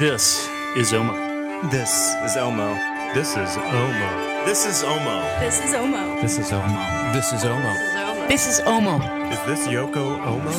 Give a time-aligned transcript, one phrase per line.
[0.00, 1.70] This is Omo.
[1.70, 2.72] This is Elmo.
[3.12, 4.46] This is Omo.
[4.46, 5.20] This is Omo.
[5.42, 6.22] This is Omo.
[6.22, 7.02] This is Omo.
[7.12, 8.26] This is Omo.
[8.26, 8.96] This is Omo.
[9.30, 10.50] Is this Yoko Omo?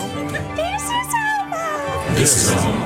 [0.64, 2.14] This is Omo.
[2.14, 2.86] This is Omo.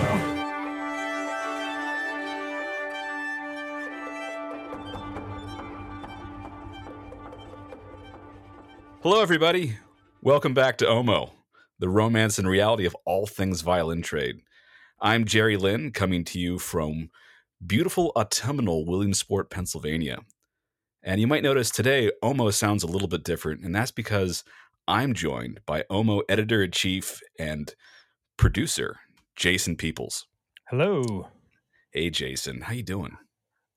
[9.03, 9.77] Hello, everybody.
[10.21, 11.31] Welcome back to Omo,
[11.79, 14.44] the romance and reality of all things violin trade.
[15.05, 17.11] I'm Jerry Lynn, coming to you from
[17.63, 20.17] beautiful autumnal Williamsport, Pennsylvania.
[21.03, 24.43] And you might notice today Omo sounds a little bit different, and that's because
[24.87, 27.75] I'm joined by Omo editor in chief and
[28.35, 28.97] producer
[29.35, 30.25] Jason Peoples.
[30.69, 31.27] Hello.
[31.91, 33.15] Hey, Jason, how you doing?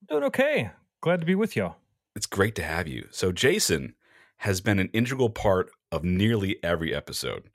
[0.09, 0.71] Doing okay.
[1.03, 1.77] Glad to be with y'all.
[2.17, 3.07] It's great to have you.
[3.11, 3.93] So, Jason
[4.39, 7.51] has been an integral part of nearly every episode,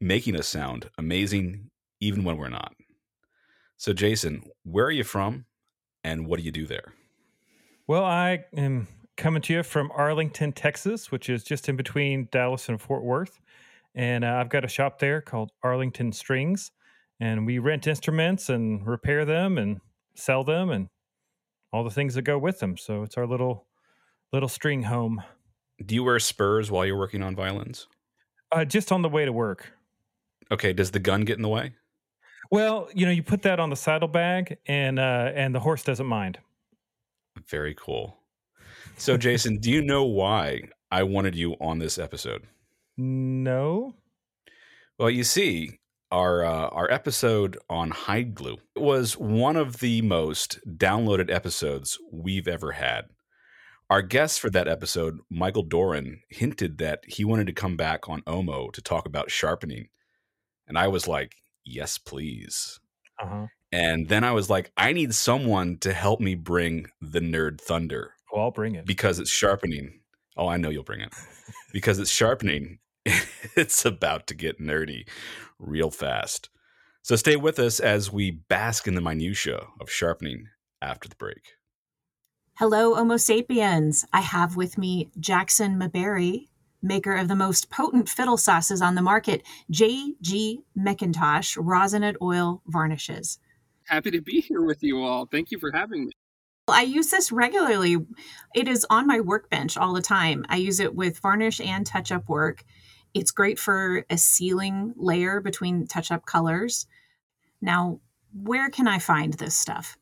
[0.00, 1.70] making us sound amazing
[2.00, 2.74] even when we're not.
[3.82, 5.44] So, Jason, where are you from
[6.04, 6.94] and what do you do there?
[7.88, 12.68] Well, I am coming to you from Arlington, Texas, which is just in between Dallas
[12.68, 13.40] and Fort Worth.
[13.96, 16.70] And uh, I've got a shop there called Arlington Strings.
[17.18, 19.80] And we rent instruments and repair them and
[20.14, 20.88] sell them and
[21.72, 22.76] all the things that go with them.
[22.76, 23.66] So it's our little
[24.32, 25.20] little string home.
[25.84, 27.88] Do you wear spurs while you're working on violins?
[28.52, 29.72] Uh, just on the way to work.
[30.52, 31.72] Okay, does the gun get in the way?
[32.52, 36.06] Well, you know, you put that on the saddlebag, and uh, and the horse doesn't
[36.06, 36.38] mind.
[37.48, 38.18] Very cool.
[38.98, 42.42] So, Jason, do you know why I wanted you on this episode?
[42.98, 43.94] No.
[44.98, 45.78] Well, you see,
[46.10, 52.46] our uh, our episode on hide glue was one of the most downloaded episodes we've
[52.46, 53.06] ever had.
[53.88, 58.20] Our guest for that episode, Michael Doran, hinted that he wanted to come back on
[58.22, 59.88] Omo to talk about sharpening,
[60.68, 62.78] and I was like, "Yes, please."
[63.22, 63.46] Uh huh.
[63.72, 68.12] And then I was like, I need someone to help me bring the nerd thunder
[68.32, 68.84] Well, I'll bring it.
[68.84, 70.00] because it's sharpening.
[70.36, 71.12] Oh, I know you'll bring it.
[71.72, 72.78] Because it's sharpening.
[73.56, 75.08] it's about to get nerdy
[75.58, 76.50] real fast.
[77.02, 80.48] So stay with us as we bask in the minutia of sharpening
[80.82, 81.54] after the break.
[82.58, 84.04] Hello, Homo sapiens.
[84.12, 86.48] I have with me Jackson Maberry,
[86.82, 90.60] maker of the most potent fiddle sauces on the market, J.G.
[90.76, 93.38] McIntosh Rosinate Oil Varnishes.
[93.84, 95.26] Happy to be here with you all.
[95.26, 96.12] Thank you for having me.
[96.68, 97.96] I use this regularly.
[98.54, 100.44] It is on my workbench all the time.
[100.48, 102.64] I use it with varnish and touch up work.
[103.14, 106.86] It's great for a sealing layer between touch up colors.
[107.60, 108.00] Now,
[108.32, 109.98] where can I find this stuff?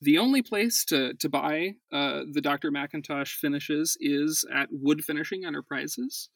[0.00, 2.70] The only place to, to buy uh, the Dr.
[2.70, 6.30] McIntosh finishes is at Wood Finishing Enterprises.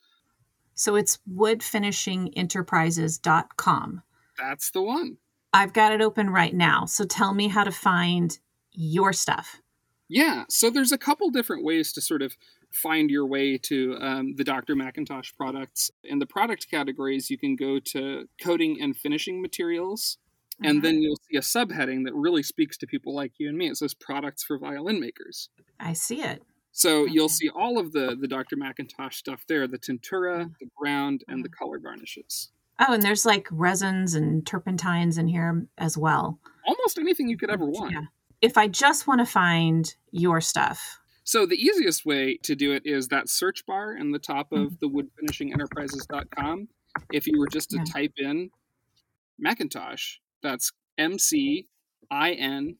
[0.75, 4.03] So it's woodfinishingenterprises.com.
[4.39, 5.19] That's the one.
[5.53, 6.87] I've got it open right now.
[6.87, 8.39] So tell me how to find
[8.73, 9.61] your stuff.
[10.09, 12.37] Yeah, so there's a couple different ways to sort of
[12.73, 14.75] find your way to um, the Dr.
[14.75, 15.91] McIntosh products.
[16.05, 20.19] In the product categories, you can go to coating and finishing materials,
[20.65, 23.69] and then you'll see a subheading that really speaks to people like you and me.
[23.69, 25.49] It says products for violin makers.
[25.81, 26.43] I see it.
[26.73, 28.57] So you'll see all of the the Dr.
[28.57, 31.53] McIntosh stuff there: the tintura, the ground, and the Mm.
[31.59, 32.51] color varnishes.
[32.79, 36.39] Oh, and there's like resins and turpentines in here as well.
[36.67, 37.93] Almost anything you could ever want.
[37.93, 38.07] Yeah.
[38.41, 42.83] If I just want to find your stuff, So the easiest way to do it
[42.85, 46.69] is that search bar in the top of the woodfinishingenterprises.com.
[47.13, 47.85] If you were just to Yeah.
[47.85, 48.51] type in
[49.41, 51.69] McIntosh, that's M C
[52.11, 52.77] I N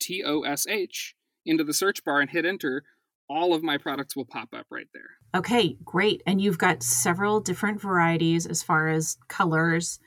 [0.00, 1.14] T O S H
[1.46, 2.84] into the search bar and hit enter,
[3.28, 5.10] all of my products will pop up right there.
[5.34, 6.22] okay, great.
[6.26, 9.98] And you've got several different varieties as far as colors.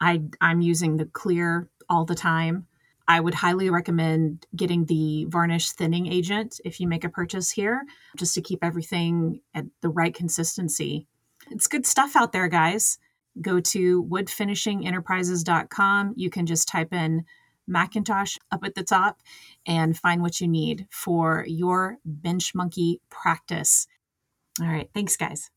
[0.00, 2.66] I I'm using the clear all the time.
[3.08, 7.82] I would highly recommend getting the varnish thinning agent if you make a purchase here,
[8.16, 11.06] just to keep everything at the right consistency.
[11.50, 12.98] It's good stuff out there, guys.
[13.40, 16.14] Go to woodfinishingenterprises.com.
[16.16, 17.24] You can just type in
[17.68, 19.20] McIntosh up at the top
[19.66, 23.86] and find what you need for your bench monkey practice.
[24.60, 24.88] All right.
[24.94, 25.50] Thanks, guys.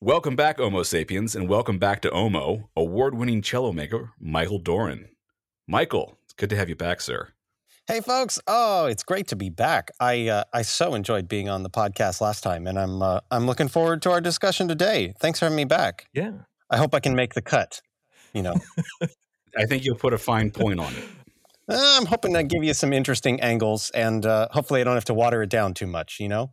[0.00, 5.08] Welcome back, Homo sapiens, and welcome back to Omo, award winning cello maker Michael Doran.
[5.66, 7.32] Michael, it's good to have you back, sir.
[7.88, 8.38] Hey, folks!
[8.46, 9.90] Oh, it's great to be back.
[9.98, 13.46] I uh, I so enjoyed being on the podcast last time, and I'm uh, I'm
[13.46, 15.14] looking forward to our discussion today.
[15.18, 16.06] Thanks for having me back.
[16.12, 16.32] Yeah.
[16.70, 17.80] I hope I can make the cut.
[18.32, 18.54] You know,
[19.56, 21.04] I think you'll put a fine point on it.
[21.70, 25.04] Uh, I'm hoping to give you some interesting angles, and uh, hopefully, I don't have
[25.04, 26.18] to water it down too much.
[26.18, 26.52] You know.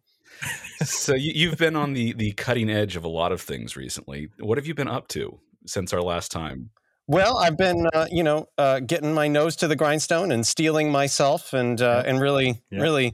[0.83, 4.27] so you, you've been on the the cutting edge of a lot of things recently.
[4.39, 6.71] What have you been up to since our last time?
[7.07, 10.91] Well, I've been, uh, you know, uh, getting my nose to the grindstone and steeling
[10.91, 12.81] myself, and uh, and really, Yeah.
[12.81, 13.13] really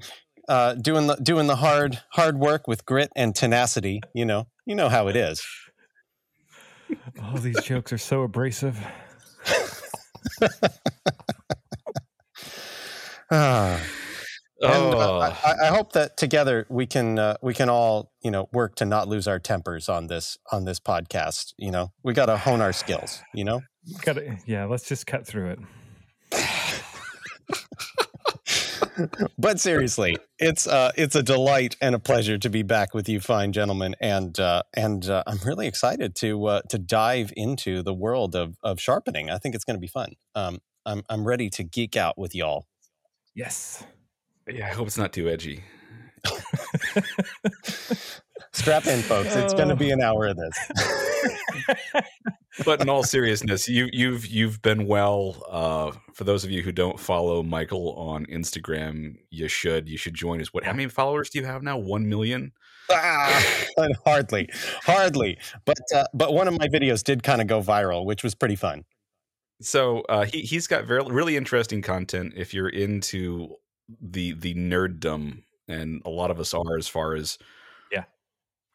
[0.50, 4.02] uh, doing the doing the hard hard work with grit and tenacity.
[4.16, 5.46] You know, you know how it is.
[7.24, 8.80] All these jokes are so abrasive.
[13.34, 13.82] Ah.
[14.62, 15.20] And, uh, Oh.
[15.22, 18.86] I, I hope that together we can uh, we can all you know work to
[18.86, 21.54] not lose our tempers on this on this podcast.
[21.58, 23.22] You know, we got to hone our skills.
[23.34, 23.62] You know.
[24.04, 24.66] Got to, yeah.
[24.66, 25.60] Let's just cut through it.
[29.38, 33.20] But seriously, it's uh, it's a delight and a pleasure to be back with you,
[33.20, 37.94] fine gentlemen, and uh, and uh, I'm really excited to uh, to dive into the
[37.94, 39.30] world of of sharpening.
[39.30, 40.14] I think it's going to be fun.
[40.36, 42.66] Um, I'm I'm ready to geek out with y'all.
[43.36, 43.84] Yes.
[44.48, 45.64] yeah, I hope it's not too edgy.
[48.54, 49.36] Strap in, folks.
[49.36, 50.72] It's going to be an hour of this.
[52.66, 55.44] but in all seriousness, you you've you've been well.
[55.50, 59.88] Uh, for those of you who don't follow Michael on Instagram, you should.
[59.90, 60.54] You should join us.
[60.54, 60.64] What?
[60.64, 61.78] How many followers do you have now?
[61.78, 62.52] One million.
[62.90, 63.64] Ah,
[64.06, 64.50] hardly,
[64.84, 65.38] hardly.
[65.66, 68.56] But uh, but one of my videos did kind of go viral, which was pretty
[68.56, 68.84] fun.
[69.62, 72.34] So uh, he he's got very really interesting content.
[72.36, 73.56] If you're into
[74.02, 77.38] the the nerddom, and a lot of us are, as far as
[77.92, 78.04] Yeah.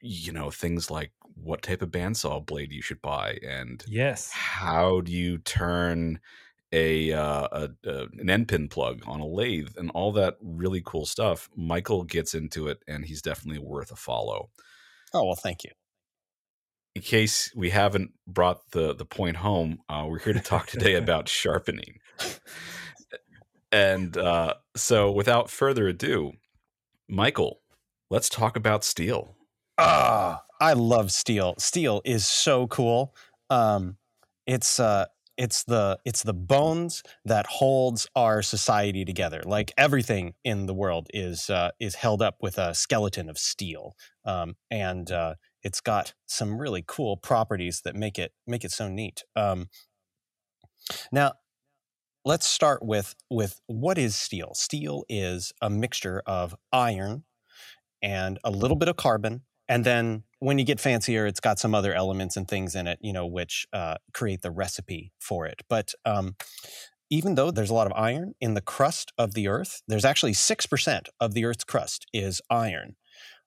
[0.00, 4.31] you know, things like what type of bandsaw blade you should buy, and Yes.
[4.33, 6.21] how do you turn
[6.73, 10.83] a, uh, a, a an end pin plug on a lathe and all that really
[10.85, 11.49] cool stuff.
[11.55, 14.50] Michael gets into it, and he's definitely worth a follow.
[15.15, 15.71] Oh well, thank you.
[16.94, 20.94] In case we haven't brought the the point home, uh, we're here to talk today
[21.03, 21.99] about sharpening.
[23.73, 26.32] And uh, so, without further ado,
[27.09, 27.61] Michael,
[28.11, 29.37] let's talk about steel.
[29.79, 31.55] Ah, I love steel.
[31.58, 33.14] Steel is so cool.
[33.50, 33.97] Um,
[34.47, 35.06] it's uh,
[35.37, 39.43] it's the it's the bones that holds our society together.
[39.44, 43.97] Like everything in the world is uh, is held up with a skeleton of steel,
[44.25, 48.88] um, and uh, it's got some really cool properties that make it make it so
[48.88, 49.25] neat.
[49.35, 49.69] Um,
[51.12, 51.35] now,
[52.25, 54.55] let's start with with what is steel.
[54.55, 57.25] Steel is a mixture of iron
[58.03, 61.75] and a little bit of carbon and then when you get fancier it's got some
[61.75, 65.63] other elements and things in it you know which uh, create the recipe for it.
[65.69, 66.37] But um,
[67.11, 70.33] even though there's a lot of iron in the crust of the earth there's actually
[70.33, 72.97] 6% of the earth's crust is iron.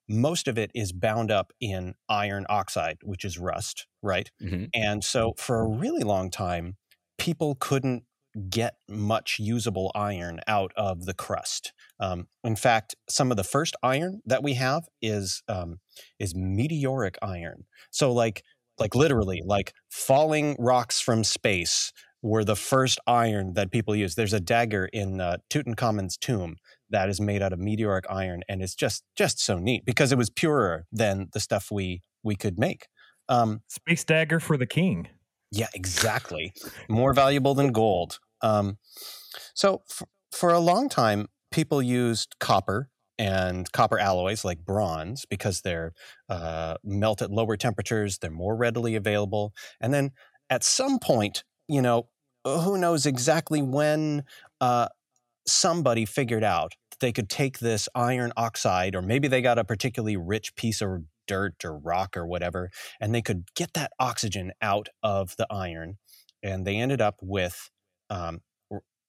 [0.07, 4.30] Most of it is bound up in iron oxide which is rust right?
[4.42, 4.69] Mhm.
[4.74, 6.77] and so for a really long time
[7.18, 8.04] people couldn't
[8.49, 13.75] get much usable iron out of the crust um, in fact some of the first
[13.83, 15.79] iron that we have is um,
[16.19, 17.65] is meteoric iron.
[17.91, 18.43] So like
[18.77, 21.91] like literally like falling rocks from space
[22.21, 24.17] were the first iron that people used.
[24.17, 26.57] There's a dagger in uh, Tutankhamun's tomb
[26.89, 30.17] that is made out of meteoric iron, and it's just just so neat because it
[30.17, 32.87] was purer than the stuff we we could make.
[33.27, 35.07] Um, Space dagger for the king.
[35.51, 36.53] Yeah, exactly.
[36.87, 38.19] More valuable than gold.
[38.41, 38.77] Um,
[39.53, 45.61] so f- for a long time, people used copper and copper alloys like bronze because
[45.61, 45.93] they're
[46.29, 48.19] uh, melt at lower temperatures.
[48.19, 49.53] They're more readily available.
[49.81, 50.11] And then
[50.49, 52.07] at some point, you know,
[52.45, 54.23] who knows exactly when
[54.61, 54.87] uh,
[55.45, 59.63] somebody figured out that they could take this iron oxide, or maybe they got a
[59.63, 62.69] particularly rich piece of dirt or rock or whatever,
[63.00, 65.98] and they could get that oxygen out of the iron.
[66.44, 67.69] And they ended up with
[68.09, 68.42] um,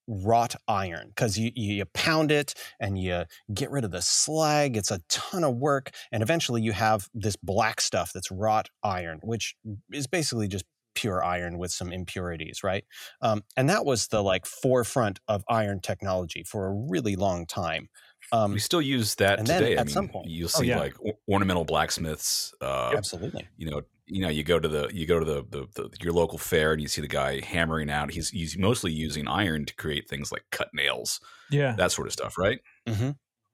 [0.07, 3.23] wrought iron because you, you pound it and you
[3.53, 4.77] get rid of the slag.
[4.77, 5.91] It's a ton of work.
[6.11, 9.55] And eventually you have this black stuff that's wrought iron, which
[9.91, 12.83] is basically just pure iron with some impurities, right?
[13.21, 17.87] Um, and that was the like forefront of iron technology for a really long time.
[18.33, 19.77] Um, we still use that and then today.
[19.77, 20.79] I at mean, some point- you'll Oh, see yeah.
[20.79, 22.53] like or- ornamental blacksmiths.
[22.61, 23.47] Uh, absolutely.
[23.57, 26.13] you know, you know, you go to the you go to the, the, the your
[26.13, 28.11] local fair and you see the guy hammering out.
[28.11, 31.19] He's he's mostly using iron to create things like cut nails,
[31.49, 31.73] Yeah.
[31.77, 32.59] that sort of stuff, right?
[32.87, 33.11] hmm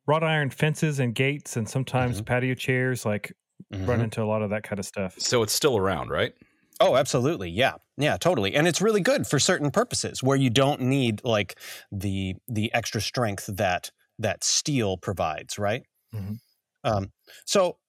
[0.08, 2.26] Wrought iron fences and gates and sometimes Mhm.
[2.26, 3.34] patio chairs like
[3.72, 5.16] run into a lot of that kind of stuff.
[5.20, 6.34] So it's still around, right?
[6.80, 7.50] Oh, absolutely.
[7.50, 7.74] Yeah.
[7.98, 8.54] Yeah, totally.
[8.56, 11.60] And it's really good for certain purposes where you don't need like
[11.92, 15.84] the the extra strength that that steel provides, right?
[16.12, 16.38] Mhm.
[16.84, 17.12] Um,
[17.46, 17.80] so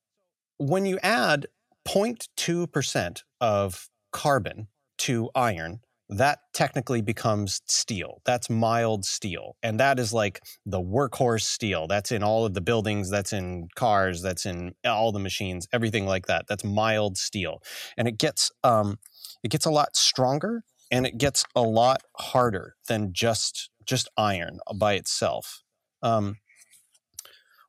[0.57, 1.47] when you add
[1.85, 4.67] 0.2% of carbon
[4.99, 8.21] to iron, that technically becomes steel.
[8.25, 9.57] That's mild steel.
[9.63, 11.87] And that is like the workhorse steel.
[11.87, 16.05] That's in all of the buildings, that's in cars, that's in all the machines, everything
[16.07, 16.47] like that.
[16.47, 17.61] That's mild steel.
[17.97, 18.99] And it gets um
[19.43, 24.59] it gets a lot stronger and it gets a lot harder than just just iron
[24.75, 25.63] by itself.
[26.01, 26.37] Um,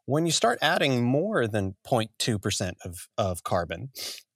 [0.06, 3.90] when you start adding more than 0.2% of, of carbon,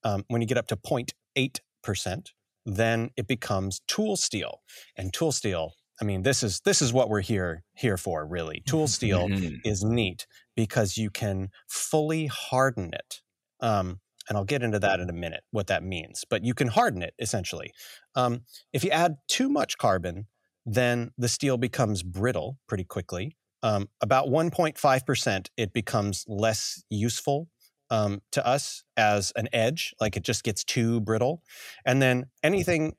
[0.04, 2.30] um, when you get up to 0.8%,
[2.66, 4.62] then it becomes tool steel.
[4.96, 8.62] And tool steel, I mean, this is this is what we're here here for, really.
[8.66, 9.64] Tool steel Mhm.
[9.64, 13.20] is neat because you can fully harden it.
[13.60, 16.24] Um, and I'll get into that in a minute, what that means.
[16.28, 17.72] But you can harden it essentially.
[18.14, 20.28] Um, if you add too much carbon,
[20.64, 23.36] then the steel becomes brittle pretty quickly.
[23.64, 27.49] Um, about 1.5%, it becomes less useful
[27.88, 31.42] um, to us as an edge, like it just gets too brittle.
[31.87, 32.94] And then anything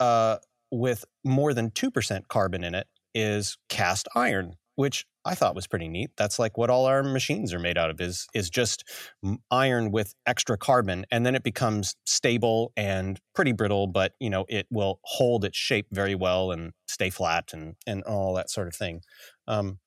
[0.00, 0.38] uh,
[0.72, 5.86] with more than 2% carbon in it is cast iron, which I thought was pretty
[5.86, 6.10] neat.
[6.16, 8.84] That's like what all our machines are made out of is is just
[9.50, 14.46] iron with extra carbon and then it becomes stable and pretty brittle but you know
[14.48, 18.66] it will hold its shape very well and stay flat and and all that sort
[18.66, 19.02] of thing.
[19.46, 19.78] Um,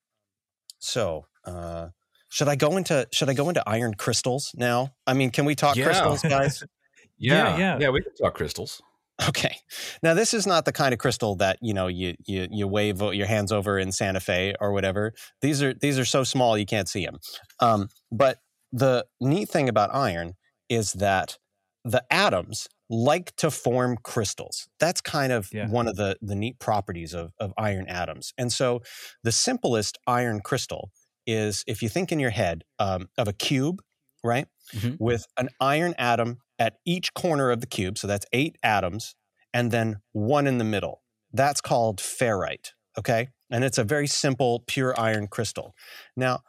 [0.83, 1.89] so, uh,
[2.29, 4.93] should I go into should I go into iron crystals now?
[5.07, 5.85] I mean, can we talk Yeah.
[5.85, 6.63] crystals, guys?
[7.19, 7.77] Yeah, yeah.
[7.79, 8.81] yeah, We can talk crystals.
[9.29, 9.55] Okay.
[10.01, 13.01] Now this is not the kind of crystal that you know you you you wave
[13.01, 15.13] your hands over in Santa Fe or whatever.
[15.41, 17.19] These are these are so small you can't see them.
[17.59, 18.39] Um, but
[18.73, 20.33] the neat thing about iron
[20.67, 21.37] is that
[21.85, 24.67] the atoms like to form crystals.
[24.79, 25.67] That's kind of Yeah.
[25.69, 28.33] one of the the neat properties of of iron atoms.
[28.37, 28.81] And so
[29.23, 30.91] the simplest iron crystal
[31.25, 33.81] is if you think in your head um, of a cube,
[34.23, 34.97] right, Mhm.
[34.99, 37.97] with an iron atom at each corner of the cube.
[37.97, 39.15] So that's eight atoms,
[39.53, 41.03] and then one in the middle.
[41.31, 42.71] That's called ferrite.
[42.97, 43.29] Okay.
[43.49, 45.73] And it's a very simple, pure iron crystal.
[46.15, 46.41] Now,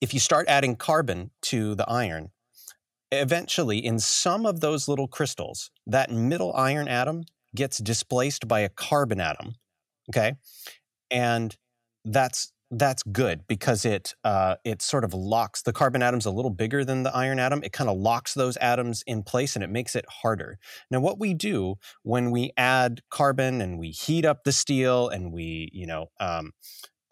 [0.00, 2.30] if you start adding carbon to the iron,
[3.12, 7.24] eventually in some of those little crystals, that middle iron atom
[7.54, 9.54] gets displaced by a carbon atom.
[10.10, 10.34] Okay.
[11.10, 11.56] And
[12.04, 16.52] that's that's good because it uh, it sort of locks the carbon atoms a little
[16.52, 17.62] bigger than the iron atom.
[17.64, 20.58] It kind of locks those atoms in place and it makes it harder.
[20.90, 25.32] Now, what we do when we add carbon and we heat up the steel and
[25.32, 26.52] we you know um,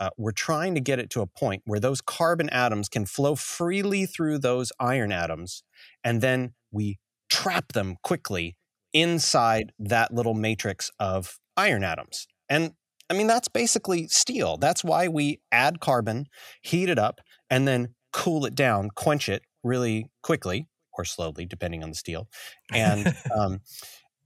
[0.00, 3.34] uh, we're trying to get it to a point where those carbon atoms can flow
[3.34, 5.62] freely through those iron atoms,
[6.04, 8.56] and then we trap them quickly
[8.92, 12.26] inside that little matrix of iron atoms.
[12.48, 12.72] And
[13.10, 14.56] I mean, that's basically steel.
[14.56, 16.26] That's why we add carbon,
[16.62, 21.82] heat it up, and then cool it down, quench it really quickly or slowly, depending
[21.82, 22.28] on the steel,
[22.72, 23.60] and um,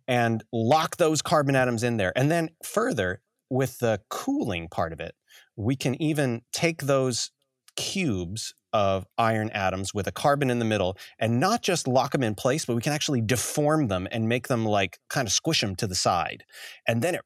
[0.09, 2.12] and lock those carbon atoms in there.
[2.17, 5.14] And then further, with the cooling part of it,
[5.57, 7.31] we can even take those
[7.77, 12.23] cubes of iron atoms with a carbon in the middle and not just lock them
[12.23, 15.61] in place, but we can actually deform them and make them like kind of squish
[15.61, 16.45] them to the side.
[16.89, 17.21] And then it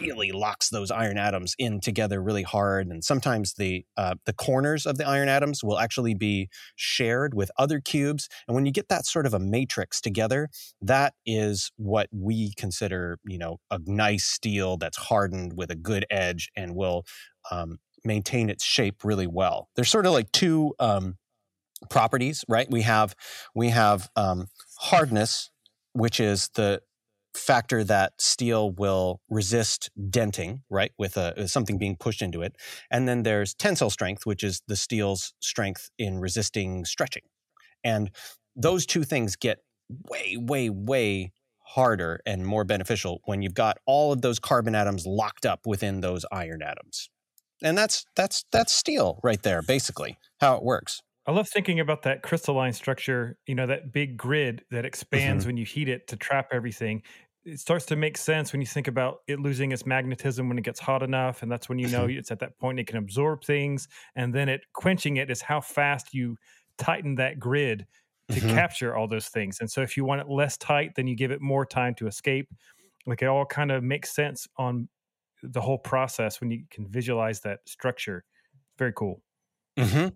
[0.00, 2.86] really locks those iron atoms in together really hard.
[2.86, 7.50] And sometimes the uh, the corners of the iron atoms will actually be shared with
[7.58, 8.28] other cubes.
[8.46, 10.48] And when you get that sort of a matrix together,
[10.80, 16.06] that is what we consider, you know, a nice steel that's hardened with a good
[16.10, 17.04] edge and will
[17.50, 19.68] um, maintain its shape really well.
[19.76, 21.16] There's sort of like two um,
[21.88, 22.70] properties, right?
[22.70, 23.14] We have
[23.54, 25.50] we have um, hardness,
[25.92, 26.82] which is the
[27.34, 32.56] factor that steel will resist denting, right, with a something being pushed into it,
[32.90, 37.22] and then there's tensile strength, which is the steel's strength in resisting stretching,
[37.84, 38.10] and
[38.54, 39.58] those two things get
[40.08, 41.32] way, way, way
[41.64, 46.00] harder and more beneficial when you've got all of those carbon atoms locked up within
[46.00, 47.08] those iron atoms
[47.62, 52.02] and that's that's that's steel right there basically how it works I love thinking about
[52.02, 56.16] that crystalline structure, you know, that big grid that expands when you heat it to
[56.16, 57.02] trap everything.
[57.44, 60.62] It starts to make sense when you think about it losing its magnetism when it
[60.64, 61.42] gets hot enough.
[61.42, 63.86] And that's when you know it's at that point it can absorb things.
[64.16, 66.36] And then it quenching it is how fast you
[66.78, 67.86] tighten that grid
[68.32, 68.62] to Mhm.
[68.62, 69.58] capture all those things.
[69.60, 72.06] And so if you want it less tight, then you give it more time to
[72.08, 72.48] escape.
[73.06, 74.88] Like it all kind of makes sense on
[75.42, 78.24] the whole process when you can visualize that structure.
[78.78, 79.22] Very cool.
[79.78, 80.08] hmm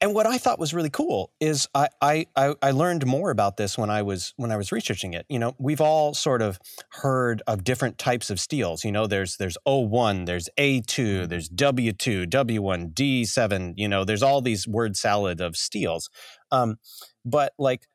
[0.00, 3.56] And what I thought was really cool is I, I I I learned more about
[3.56, 5.26] this when I was when I was researching it.
[5.28, 6.58] You know, we've all sort of
[6.92, 8.84] heard of different types of steels.
[8.84, 13.74] You know, there's there's O1, there's A2, there's W2, W1, D7.
[13.76, 16.10] You know, there's all these word salad of steels.
[16.52, 16.76] Um,
[17.24, 17.86] but like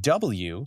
[0.00, 0.66] W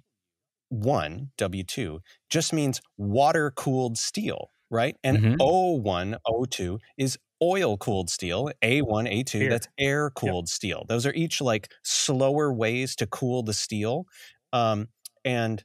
[0.70, 4.96] one W2 just means water cooled steel, right?
[5.04, 5.40] And Mhm.
[5.40, 8.52] O1, O2 is oil cooled steel.
[8.62, 9.50] A1, A2, Air.
[9.50, 10.86] that's air cooled steel.
[10.88, 14.06] Those are each like slower ways to cool the steel.
[14.54, 14.90] Um,
[15.26, 15.64] and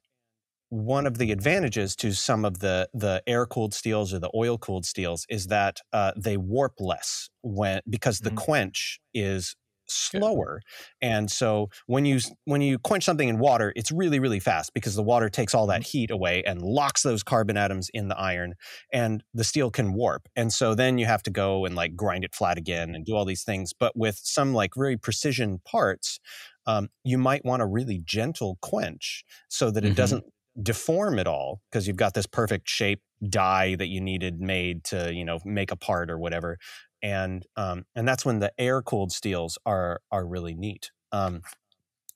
[0.71, 4.59] one of the advantages to some of the the air cooled steels or the oil
[4.59, 8.45] cooled steels is that uh, they warp less when because the Mhm.
[8.47, 9.55] quench is
[9.87, 10.61] slower
[11.03, 14.95] and so when you when you quench something in water it's really really fast because
[14.95, 18.55] the water takes all that heat away and locks those carbon atoms in the iron
[18.93, 22.25] and the steel can warp and so then you have to go and like grind
[22.25, 26.19] it flat again and do all these things but with some like very precision parts
[26.67, 29.95] um, you might want a really gentle quench so that it Mhm.
[29.95, 30.25] doesn't
[30.63, 35.13] deform at all because you've got this perfect shape die that you needed made to
[35.13, 36.59] you know make a part or whatever
[37.05, 41.43] and um, and that's when the air cooled steels are are really neat um,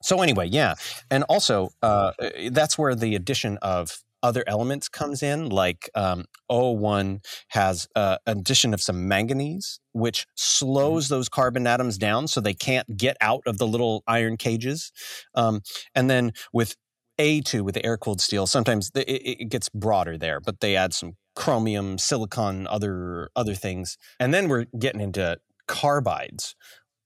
[0.01, 0.73] so anyway yeah
[1.09, 2.11] and also uh,
[2.49, 8.39] that's where the addition of other elements comes in like um, o1 has uh, an
[8.39, 13.43] addition of some manganese which slows those carbon atoms down so they can't get out
[13.45, 14.91] of the little iron cages
[15.35, 15.61] um,
[15.95, 16.75] and then with
[17.19, 20.75] a2 with the air cooled steel sometimes the, it, it gets broader there but they
[20.75, 23.97] add some chromium silicon other other things.
[24.19, 26.55] And then we're getting into carbides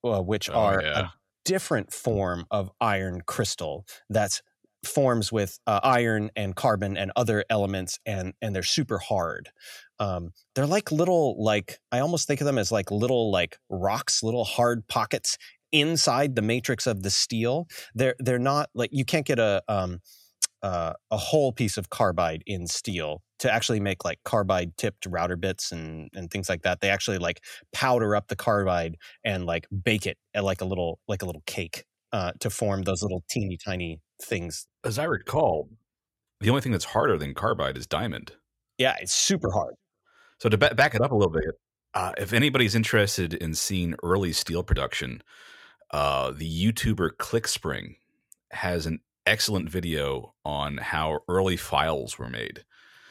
[0.03, 1.00] uh, which Oh, are yeah.
[1.00, 1.10] a
[1.46, 4.42] different form of iron crystal that's
[4.86, 9.50] forms with uh, iron and carbon and other elements and and they're super hard.
[10.00, 14.24] Um, they're like little like i almost think of them as like little like rocks
[14.24, 15.38] little hard pockets
[15.72, 17.68] inside the matrix of the steel.
[17.96, 20.00] They're they're not like you can't get a um
[20.63, 25.36] uh, a whole piece of carbide in steel to actually make like carbide tipped router
[25.36, 26.79] bits and and things like that.
[26.79, 27.43] They actually like
[27.74, 31.43] powder up the carbide and like bake it at like a little like a little
[31.46, 34.67] cake uh, to form those little teeny tiny things.
[34.86, 35.70] As I recall,
[36.39, 38.32] the only thing that's harder than carbide is diamond.
[38.77, 39.75] yeah it's super hard.
[40.39, 41.55] So to ba- back it up a little bit,
[41.93, 45.22] uh, if anybody's interested in seeing early steel production,
[45.91, 47.96] uh, the YouTuber ClickSpring
[48.51, 52.63] has an excellent video on how early files were made.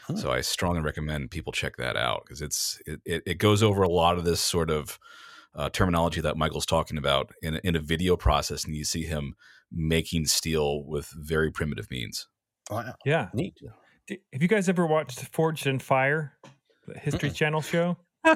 [0.06, 0.16] Huh.
[0.16, 3.82] So I strongly recommend people check that out because it's it, it, it goes over
[3.82, 4.98] a lot of this sort of
[5.54, 9.04] uh, terminology that Michael's talking about in a, in a video process, and you see
[9.04, 9.34] him
[9.70, 12.28] making steel with very primitive means.
[12.70, 13.28] wow Yeah.
[13.32, 13.56] neat
[14.32, 16.32] Have you guys ever watched Forged in Fire,
[16.86, 17.96] the History Channel show?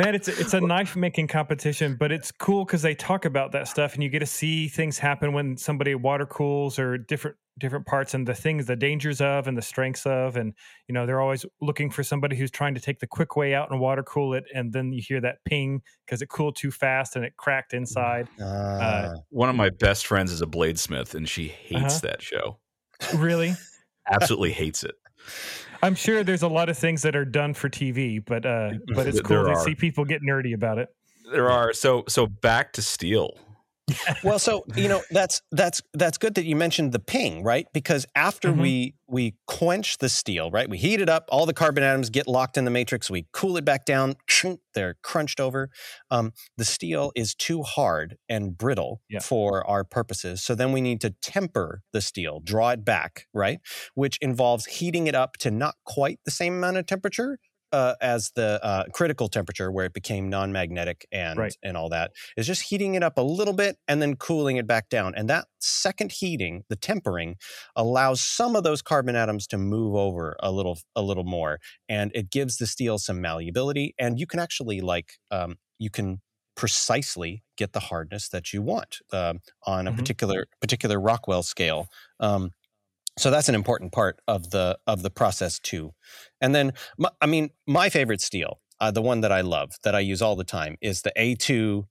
[0.00, 3.52] Man, it's a, it's a knife making competition, but it's cool because they talk about
[3.52, 7.36] that stuff, and you get to see things happen when somebody water cools or different
[7.58, 10.54] different parts, and the things, the dangers of, and the strengths of, and
[10.88, 13.70] you know they're always looking for somebody who's trying to take the quick way out
[13.70, 17.14] and water cool it, and then you hear that ping because it cooled too fast
[17.14, 18.26] and it cracked inside.
[18.40, 22.08] uh, One of my best friends is a bladesmith, and she hates Uh-huh.
[22.08, 22.58] that show.
[23.16, 23.54] really,
[24.10, 24.94] Absolutely hates it.
[25.82, 29.06] I'm sure there's a lot of things that are done for TV, but uh, but
[29.06, 29.64] it's There cool to are.
[29.64, 30.88] see people get nerdy about it.
[31.32, 33.38] There are so so back to steel.
[34.24, 38.06] well so you know that's that's that's good that you mentioned the ping right because
[38.14, 38.60] after Mhm.
[38.60, 42.26] we we quench the steel right we heat it up all the carbon atoms get
[42.28, 44.14] locked in the matrix we cool it back down
[44.74, 45.68] they're crunched over
[46.10, 49.18] um, the steel is too hard and brittle Yeah.
[49.20, 53.58] for our purposes so then we need to temper the steel draw it back right
[53.94, 57.38] which involves heating it up to not quite the same amount of temperature
[57.72, 61.56] uh, as the uh, critical temperature where it became non-magnetic and Right.
[61.62, 64.66] and all that is just heating it up a little bit and then cooling it
[64.66, 65.14] back down.
[65.14, 67.36] And that second heating, the tempering,
[67.76, 72.10] allows some of those carbon atoms to move over a little a little more, and
[72.14, 73.94] it gives the steel some malleability.
[73.98, 76.20] And you can actually like um, you can
[76.56, 80.10] precisely get the hardness that you want um, on a Mhm.
[80.10, 81.88] particular particular Rockwell scale.
[82.18, 82.50] Um,
[83.20, 85.92] so that's an important part of the of the process too.
[86.40, 89.94] And then, my, I mean, my favorite steel, uh, the one that I love, that
[89.94, 91.84] I use all the time, is the A2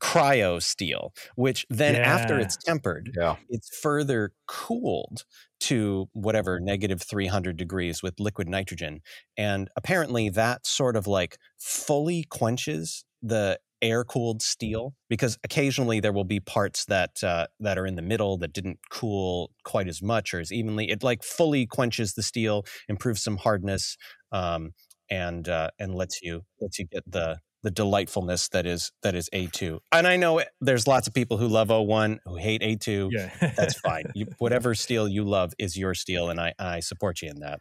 [0.00, 3.36] cryo steel, which then after it's tempered, Yeah.
[3.48, 5.24] it's further cooled
[5.60, 9.00] to whatever negative 300 degrees with liquid nitrogen.
[9.36, 16.12] And apparently that sort of like fully quenches the air cooled steel because occasionally there
[16.12, 20.00] will be parts that uh, that are in the middle that didn't cool quite as
[20.00, 20.90] much or as evenly.
[20.90, 23.96] It like fully quenches the steel, improves some hardness,
[24.30, 24.70] um,
[25.10, 29.28] and uh, and lets you lets you get the the delightfulness that is that is
[29.32, 29.78] A2.
[29.92, 33.10] And I know there's lots of people who love O1 who hate A2.
[33.12, 34.04] Yeah, That's fine.
[34.14, 37.60] You, whatever steel you love is your steel, and I I support you in that.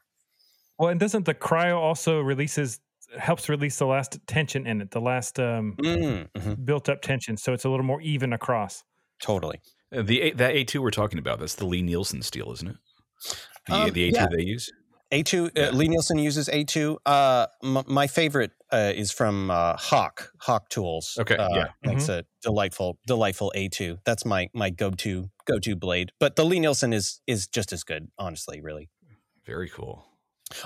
[0.78, 2.80] Well, and doesn't the cryo also releases
[3.18, 7.38] helps release the last tension in it, the last um, Mm, mhm, built up tension,
[7.38, 8.84] so it's a little more even across.
[9.22, 9.60] Totally.
[9.96, 12.76] Uh, The A- that A two we're talking about that's the Lie-Nielsen steel, isn't it?
[13.68, 14.28] The, Um, the A two yeah.
[14.36, 14.72] they use.
[15.14, 16.96] A2, uh, Lie-Nielsen uses A2.
[17.06, 21.18] Uh, m- my favorite uh, is from uh, Hock, Hock Tools.
[21.20, 21.66] Okay, uh, yeah.
[21.84, 23.98] Makes a delightful, delightful A2.
[24.06, 26.14] That's my my go-to go-to blade.
[26.18, 28.90] But the Lie-Nielsen is is just as good, honestly, really.
[29.46, 30.06] Very cool.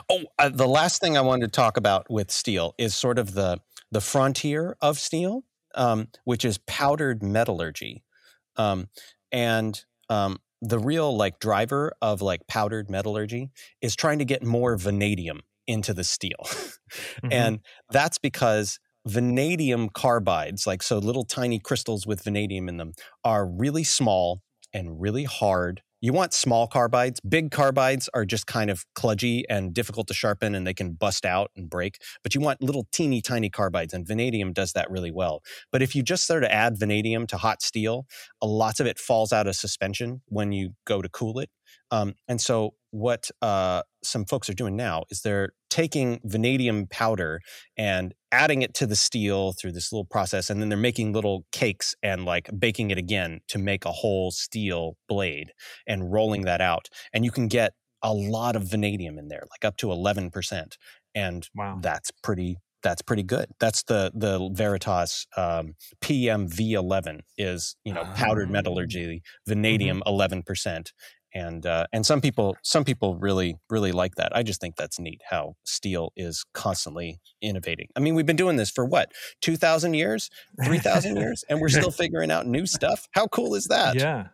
[0.10, 3.34] Oh, uh, the last thing I wanted to talk about with steel is sort of
[3.34, 3.60] the
[3.92, 5.44] the frontier of steel,
[5.76, 8.04] um, which is powdered metallurgy,
[8.58, 8.90] um,
[9.32, 14.78] and um, the real like driver of like powdered metallurgy is trying to get more
[14.78, 16.48] vanadium into the steel,
[17.24, 17.32] Mhm.
[17.32, 17.60] and
[17.92, 22.94] that's because vanadium carbides, like so little tiny crystals with vanadium in them,
[23.24, 24.42] are really small
[24.74, 25.82] and really hard.
[26.06, 27.18] You want small carbides.
[27.28, 31.26] Big carbides are just kind of kludgy and difficult to sharpen and they can bust
[31.26, 32.00] out and break.
[32.22, 35.42] But you want little teeny tiny carbides, and vanadium does that really well.
[35.72, 38.06] But if you just sort of add vanadium to hot steel,
[38.40, 41.50] a lots of it falls out of suspension when you go to cool it.
[41.90, 47.42] Um, and so, what uh, some folks are doing now is they're taking vanadium powder
[47.78, 51.46] and adding it to the steel through this little process, and then they're making little
[51.52, 55.52] cakes and like baking it again to make a whole steel blade
[55.88, 56.90] and rolling that out.
[57.14, 60.78] And you can get a lot of vanadium in there, like up to eleven percent,
[61.16, 61.80] and Wow.
[61.82, 62.58] that's pretty.
[62.84, 63.48] That's pretty good.
[63.60, 68.52] That's the the Veritas um, PMV11 is you know powdered Oh.
[68.52, 70.94] metallurgy vanadium 11 percent
[71.36, 74.36] and uh, and some people some people really really like that.
[74.36, 77.90] I just think that's neat how steel is constantly innovating.
[77.96, 80.32] I mean, we've been doing this for what two thousand years,
[80.64, 83.08] three thousand years, and we're still figuring out new stuff.
[83.12, 83.96] How cool is that?
[83.96, 84.30] Yeah.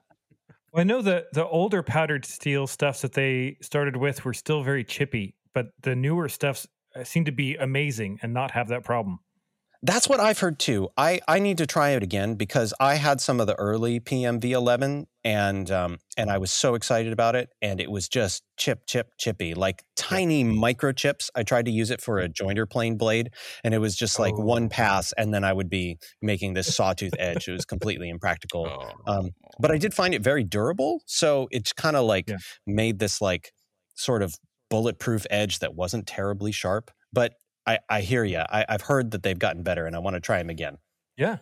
[0.72, 4.64] Well, I know the the older powdered steel stuffs that they started with were still
[4.64, 8.84] very chippy, but the newer stuffs uh, seem to be amazing and not have that
[8.84, 9.20] problem.
[9.84, 10.90] That's what I've heard too.
[10.96, 15.06] I, I need to try it again because I had some of the early PMV11
[15.24, 19.10] and um, and I was so excited about it and it was just chip chip
[19.18, 21.30] chippy like tiny microchips.
[21.36, 23.32] I tried to use it for a jointer plane blade
[23.64, 24.42] and it was just like Oh.
[24.44, 27.48] one pass and then I would be making this sawtooth edge.
[27.48, 28.68] It was completely impractical.
[28.68, 29.12] Oh.
[29.12, 32.38] Um, but I did find it very durable, so it's kind of like Yeah.
[32.68, 33.52] made this like
[33.96, 34.36] sort of
[34.70, 36.92] bulletproof edge that wasn't terribly sharp.
[37.14, 37.34] But
[37.66, 38.40] I, I hear you.
[38.40, 40.78] I, I've heard that they've gotten better, and I want to try them again.
[41.18, 41.38] Yeah.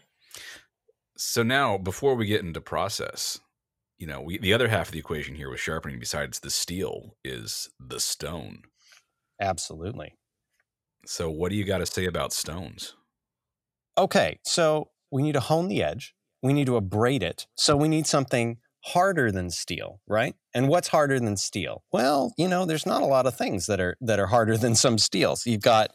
[1.17, 3.39] So now, before we get into process,
[3.97, 7.15] you know, we, the other half of the equation here with sharpening, besides the steel,
[7.23, 8.63] is the stone.
[9.41, 10.15] Absolutely.
[11.05, 12.95] So, what do you got to say about stones?
[13.97, 16.15] Okay, so we need to hone the edge.
[16.41, 17.47] We need to abrade it.
[17.55, 20.35] So we need something harder than steel, right?
[20.53, 21.83] And what's harder than steel?
[21.91, 24.75] Well, you know, there's not a lot of things that are that are harder than
[24.75, 25.45] some steels.
[25.45, 25.91] You've got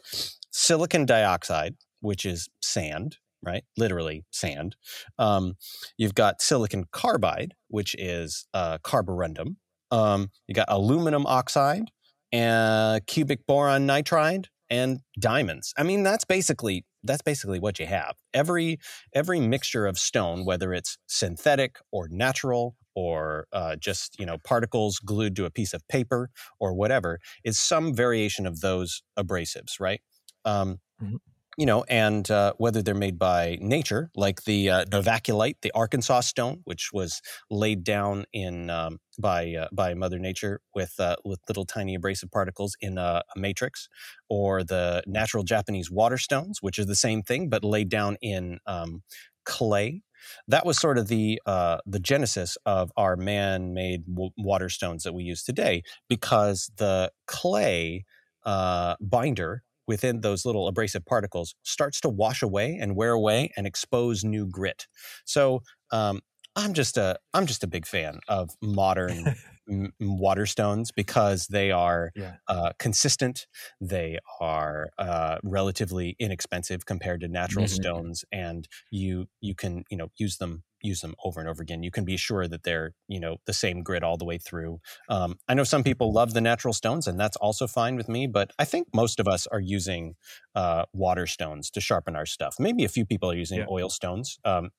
[0.51, 3.63] silicon dioxide, which is sand, right?
[3.77, 4.75] Literally sand.
[5.17, 5.55] Um,
[5.97, 9.55] you've got silicon carbide, which is uh, carborundum.
[9.91, 11.91] Um, you got aluminum oxide,
[12.31, 15.73] and cubic boron nitride, and diamonds.
[15.77, 18.15] I mean, that's basically that's basically what you have.
[18.33, 18.79] Every
[19.13, 24.99] every mixture of stone, whether it's synthetic or natural or uh, just you know particles
[24.99, 30.01] glued to a piece of paper or whatever, is some variation of those abrasives, right?
[30.45, 31.17] Um, Mhm.
[31.57, 36.19] You know, and uh, whether they're made by nature, like the uh, novaculite, the Arkansas
[36.21, 41.39] stone, which was laid down in um, by uh, by Mother Nature with uh, with
[41.47, 43.87] little tiny abrasive particles in a, a matrix,
[44.29, 48.59] or the natural Japanese water stones, which is the same thing but laid down in
[48.67, 49.01] um,
[49.45, 50.01] clay.
[50.49, 55.13] That was sort of the uh, the genesis of our man-made w- water stones that
[55.13, 58.03] we use today, because the clay
[58.43, 63.67] uh, binder within those little abrasive particles starts to wash away and wear away and
[63.67, 64.87] expose new grit.
[65.25, 66.21] So um,
[66.55, 69.29] I'm just a I'm just a big fan of modern
[69.69, 72.37] m- water stones because they are Yeah.
[72.47, 73.47] uh, consistent.
[73.81, 77.67] They are uh, relatively inexpensive compared to natural Mhm.
[77.67, 81.83] stones, and you you can you know use them use them over and over again.
[81.83, 84.79] You can be sure that they're you know the same grid all the way through.
[85.09, 88.27] Um, I know some people love the natural stones, and that's also fine with me.
[88.27, 90.15] But I think most of us are using
[90.55, 92.55] uh, water stones to sharpen our stuff.
[92.59, 93.65] Maybe a few people are using Yeah.
[93.69, 94.37] oil stones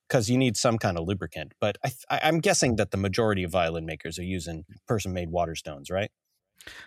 [0.08, 1.52] because you need some kind of lubricant.
[1.60, 5.54] But I, I, I'm guessing that the majority of violin makers are using person-made water
[5.54, 6.10] stones, right?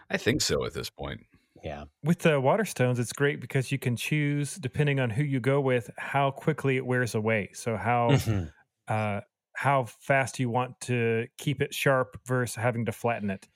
[0.10, 1.22] I think so at this point.
[1.64, 1.86] Yeah.
[2.04, 5.60] With the water stones, it's great because you can choose, depending on who you go
[5.60, 7.50] with, how quickly it wears away.
[7.54, 8.52] So how Mhm.
[8.90, 9.22] Uh,
[9.56, 13.48] how fast you want to keep it sharp versus having to flatten it.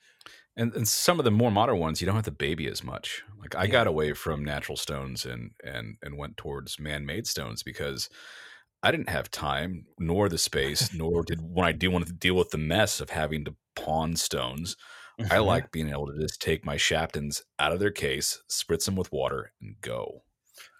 [0.56, 3.22] And, and some of the more modern ones, you don't have to baby as much.
[3.38, 8.08] Like I got away from natural stones and and and went towards man-made stones because
[8.82, 12.36] I didn't have time nor the space, nor did when I do want to deal
[12.36, 14.76] with the mess of having to pawn stones.
[15.30, 15.40] I Mhm.
[15.40, 19.12] like being able to just take my Shaptons out of their case, spritz them with
[19.12, 20.23] water, and go.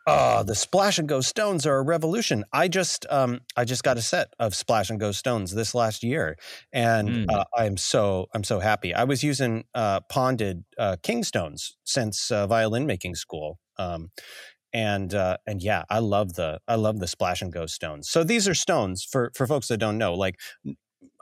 [0.07, 2.45] Oh, the splash and go stones are a revolution.
[2.53, 6.03] I just um I just got a set of splash and go stones this last
[6.03, 6.37] year,
[6.75, 7.27] and Mm.
[7.33, 8.93] uh, I'm so I'm so happy.
[8.93, 14.11] I was using uh, ponded uh, king stones since uh, violin making school, um,
[14.73, 18.09] and uh, and yeah, I love the I love the splash and go stones.
[18.11, 20.15] So these are stones for for folks that don't know.
[20.15, 20.37] Like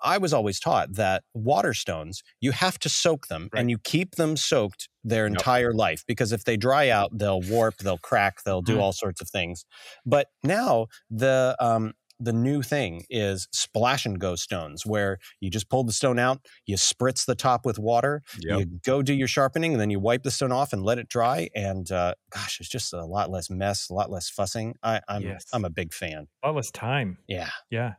[0.02, 3.60] I was always taught that water stones you have to soak them Right.
[3.60, 5.32] and you keep them soaked their Yep.
[5.32, 8.80] entire life because if they dry out they'll warp they'll crack they'll do Mhm.
[8.80, 9.64] all sorts of things
[10.06, 15.68] but now the um the new thing is splash and go stones where you just
[15.68, 18.58] pull the stone out you spritz the top with water Yep.
[18.60, 21.08] you go do your sharpening and then you wipe the stone off and let it
[21.08, 25.00] dry and uh, gosh it's just a lot less mess a lot less fussing I,
[25.08, 25.46] i'm Yes.
[25.52, 27.18] i'm a big fan All this time.
[27.26, 27.94] yeah Yeah.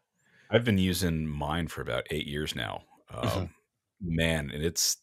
[0.54, 2.84] I've been using mine for about eight years now.
[3.10, 3.50] Um, Mhm.
[4.02, 4.98] Man, and it's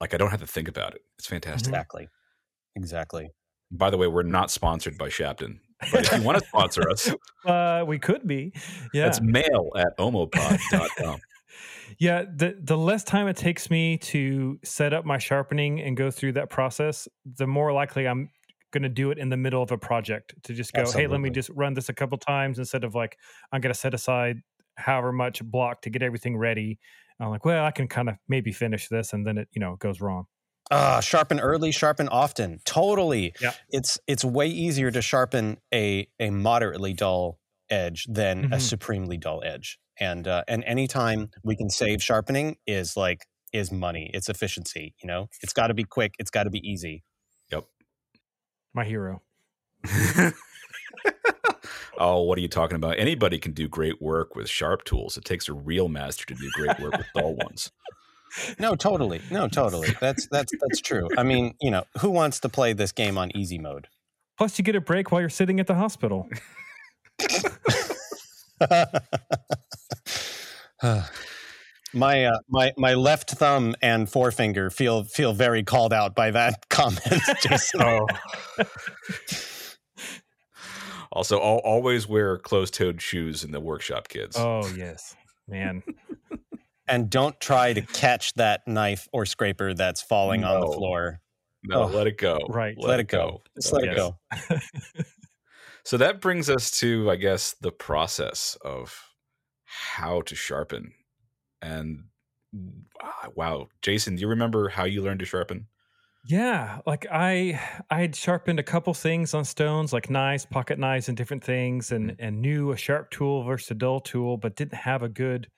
[0.00, 1.02] like I don't have to think about it.
[1.18, 1.68] It's fantastic.
[1.68, 2.08] exactly
[2.76, 3.30] exactly
[3.70, 5.60] By the way, we're not sponsored by Shapton,
[5.92, 7.10] but if you want to sponsor us,
[7.44, 8.52] Uh, we could be.
[8.92, 9.06] Yeah.
[9.08, 11.20] It's mail at omopod.com.
[11.98, 16.10] Yeah, the the less time it takes me to set up my sharpening and go
[16.10, 18.30] through that process, the more likely I'm
[18.72, 21.20] going to do it in the middle of a project to just go, hey, let
[21.20, 23.18] me just run this a couple times instead of like
[23.52, 24.38] I'm going to set aside
[24.76, 26.78] however much block to get everything ready.
[27.20, 29.76] I'm like, well, I can kind of maybe finish this, and then it you know
[29.76, 30.26] goes wrong.
[30.70, 32.60] Ah, sharpen early, sharpen often.
[32.64, 33.34] Totally.
[33.40, 33.52] Yeah.
[33.70, 37.38] It's it's way easier to sharpen a a moderately dull
[37.70, 38.60] edge than a Mhm.
[38.60, 39.78] supremely dull edge.
[40.00, 44.10] And uh, and anytime we can save sharpening is like is money.
[44.14, 44.94] It's efficiency.
[45.02, 46.14] You know, it's got to be quick.
[46.18, 47.04] It's got to be easy.
[47.50, 47.64] Yep.
[48.74, 49.22] My hero.
[52.02, 52.98] oh, what are you talking about?
[52.98, 55.16] Anybody can do great work with sharp tools.
[55.16, 57.70] It takes a real master to do great work with dull ones.
[58.58, 59.20] No, totally.
[59.30, 59.90] No, totally.
[60.00, 61.06] That's that's that's true.
[61.18, 63.88] I mean, you know, who wants to play this game on easy mode?
[64.38, 66.30] Plus, you get a break while you're sitting at the hospital.
[71.92, 76.66] my uh, my my left thumb and forefinger feel feel very called out by that
[76.70, 77.82] comment, Jason.
[77.82, 78.06] Oh,
[81.12, 84.36] Also, al always wear closed-toed shoes in the workshop, kids.
[84.36, 85.14] oh yes,
[85.46, 85.82] man.
[86.88, 91.20] and don't try to catch that knife or scraper that's falling on the floor.
[91.62, 92.38] no, oh, let it go.
[92.48, 92.76] right.
[92.78, 93.42] Let, it go.
[93.56, 93.96] Just let it Yes.
[93.96, 94.18] go.
[95.84, 99.10] So that brings us to, I guess, the process of
[99.64, 100.92] how to sharpen.
[101.60, 102.04] And
[103.02, 105.66] ah, wow, Jason, do you remember how you learned to sharpen?
[106.24, 111.08] Yeah, like I I had sharpened a couple things on stones, like knives, pocket knives,
[111.08, 114.74] and different things, and and knew a sharp tool versus a dull tool, but didn't
[114.74, 115.50] have a good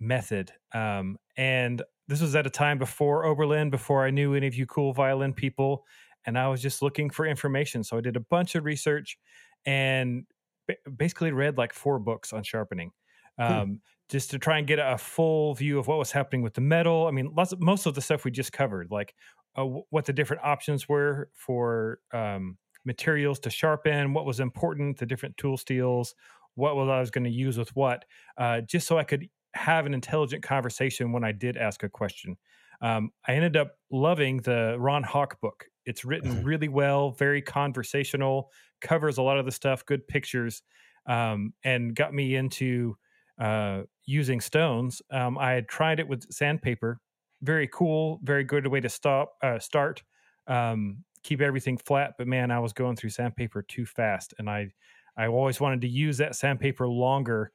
[0.00, 0.52] method.
[0.74, 4.66] Um, and this was at a time before Oberlin, before I knew any of you
[4.66, 5.86] cool violin people,
[6.26, 7.84] and I was just looking for information.
[7.84, 9.18] So I did a bunch of research,
[9.66, 10.26] and
[10.68, 12.92] ba- basically read like four books on sharpening.
[13.38, 16.60] Um, just to try and get a full view of what was happening with the
[16.60, 17.06] metal.
[17.06, 19.14] I mean, lots of, most of the stuff we just covered, like
[19.56, 25.06] uh, what the different options were for um, materials to sharpen, what was important, the
[25.06, 26.14] different tool steels,
[26.54, 28.04] what was I was going to use with what,
[28.38, 32.36] uh, just so I could have an intelligent conversation when I did ask a question.
[32.80, 35.66] Um, I ended up loving the Ron Hock book.
[35.86, 40.62] It's written really well, very conversational, covers a lot of the stuff, good pictures,
[41.06, 42.96] um, and got me into
[43.40, 45.02] uh, using stones.
[45.10, 47.00] Um, I had tried it with sandpaper.
[47.44, 50.02] Very cool, very good way to stop uh, start.
[50.46, 54.72] Um, keep everything flat, but man, I was going through sandpaper too fast, and I
[55.16, 57.52] I always wanted to use that sandpaper longer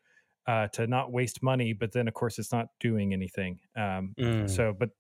[0.48, 1.74] uh, to not waste money.
[1.74, 3.62] But then, of course, it's not doing anything.
[3.76, 4.46] Um, Mm.
[4.46, 4.92] so, but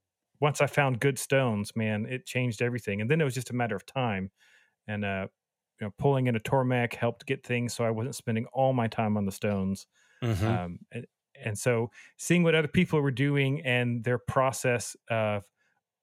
[0.41, 3.01] once I found good stones, man, it changed everything.
[3.01, 4.31] And then it was just a matter of time.
[4.87, 5.27] And uh,
[5.81, 8.87] you know, pulling in a Tormek helped get things so I wasn't spending all my
[8.87, 9.87] time on the stones.
[10.21, 10.59] Mhm.
[10.63, 11.07] Um, and,
[11.43, 15.43] and so seeing what other people were doing and their process of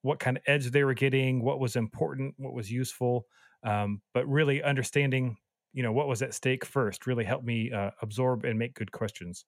[0.03, 3.27] what kind of edge they were getting, what was important, what was useful,
[3.65, 5.37] um, but really understanding,
[5.73, 8.93] you know, what was at stake first really helped me uh, absorb and make good
[8.93, 9.45] questions.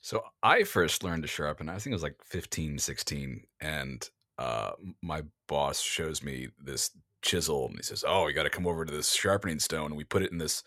[0.00, 3.42] So I first learned to sharpen, I think it was like 15, 16.
[3.60, 6.90] And uh, my boss shows me this
[7.22, 9.86] chisel and he says, Oh, you got to come over to this sharpening stone.
[9.86, 10.62] And we put it in this,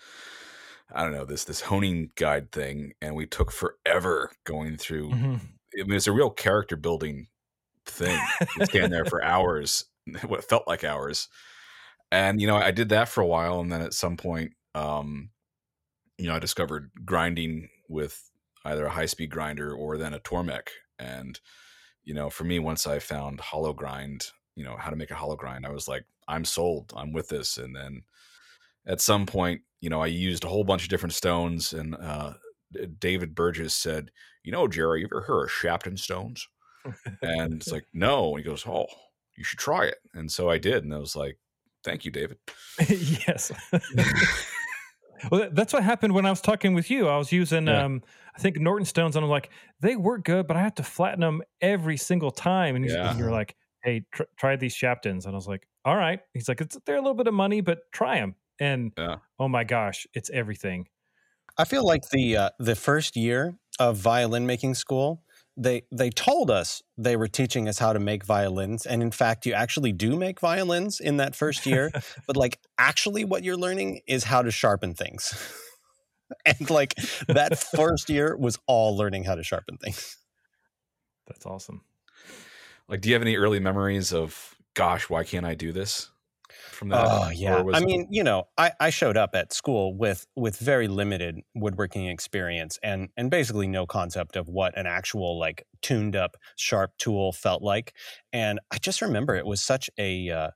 [0.93, 2.93] I don't know, this this honing guide thing.
[3.01, 5.09] And we took forever going through.
[5.09, 5.35] Mm-hmm.
[5.79, 7.27] I mean, it's a real character building
[7.85, 8.19] thing.
[8.57, 9.85] You stand there for hours,
[10.27, 11.29] what felt like hours.
[12.11, 13.59] And, you know, I did that for a while.
[13.59, 15.29] And then at some point, um,
[16.17, 18.29] you know, I discovered grinding with
[18.65, 20.69] either a high speed grinder or then a Tormek.
[20.97, 21.39] And
[22.09, 25.15] you know, for me, once I found hollow grind, you know, how to make a
[25.15, 26.91] hollow grind, I was like, I'm sold.
[26.95, 27.55] I'm with this.
[27.57, 28.01] And then
[28.87, 32.33] at some point, you know, I used a whole bunch of different stones, and uh,
[32.99, 34.11] David Burgess said,
[34.43, 36.47] "You know, Jerry, you ever heard of Shapton stones?"
[37.21, 38.87] and it's like, "No." And he goes, "Oh,
[39.37, 41.37] you should try it." And so I did, and I was like,
[41.83, 42.37] "Thank you, David."
[42.89, 43.51] yes.
[45.31, 47.07] well, that's what happened when I was talking with you.
[47.07, 47.83] I was using, Yeah.
[47.85, 48.01] um,
[48.35, 49.49] I think Norton stones, and I'm like,
[49.81, 52.75] they work good, but I have to flatten them every single time.
[52.75, 53.17] And, Yeah.
[53.17, 56.19] you're like, hey, tr- try these Shaptons, and I was like, all right.
[56.33, 58.35] He's like, it's they're a little bit of money, but try them.
[58.59, 59.17] And Yeah.
[59.39, 60.87] oh my gosh, it's everything.
[61.57, 65.23] I feel like the uh, the first year of violin making school,
[65.57, 69.45] they they told us they were teaching us how to make violins, and in fact,
[69.45, 71.91] you actually do make violins in that first year.
[72.27, 75.33] but like, actually, what you're learning is how to sharpen things.
[76.45, 76.95] and like
[77.27, 80.17] that first year was all learning how to sharpen things.
[81.27, 81.81] That's awesome.
[82.87, 86.09] Like, do you have any early memories of, gosh, why can't I do this?
[86.79, 87.63] From that, Oh yeah.
[87.71, 92.07] I mean, you know, I, I showed up at school with with very limited woodworking
[92.07, 97.31] experience and and basically no concept of what an actual like tuned up sharp tool
[97.31, 97.95] felt like.
[98.33, 100.51] And I just remember it was such a uh,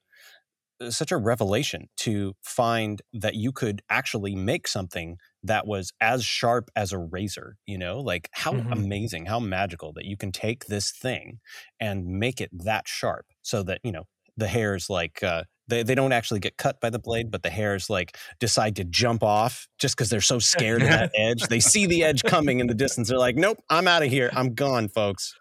[0.90, 6.70] such a revelation to find that you could actually make something that was as sharp
[6.76, 8.74] as a razor you know like how Mhm.
[8.74, 11.40] amazing how magical that you can take this thing
[11.80, 14.04] and make it that sharp so that you know
[14.36, 17.50] the hairs like uh they, they don't actually get cut by the blade but the
[17.50, 21.44] hairs like decide to jump off just because they're so scared of that edge.
[21.48, 23.10] They see the edge coming in the distance.
[23.10, 24.30] They're like nope i'm out of here.
[24.34, 25.36] I'm gone folks.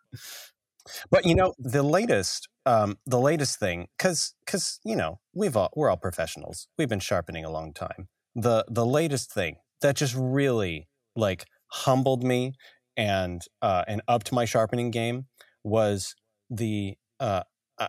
[1.11, 5.71] But you know the latest um the latest thing because because you know we've all
[5.75, 6.69] we're all professionals.
[6.79, 8.09] We've been sharpening a long time.
[8.35, 12.55] The the latest thing that just really like humbled me
[12.97, 15.27] and uh and upped my sharpening game
[15.65, 16.15] was
[16.51, 17.43] the uh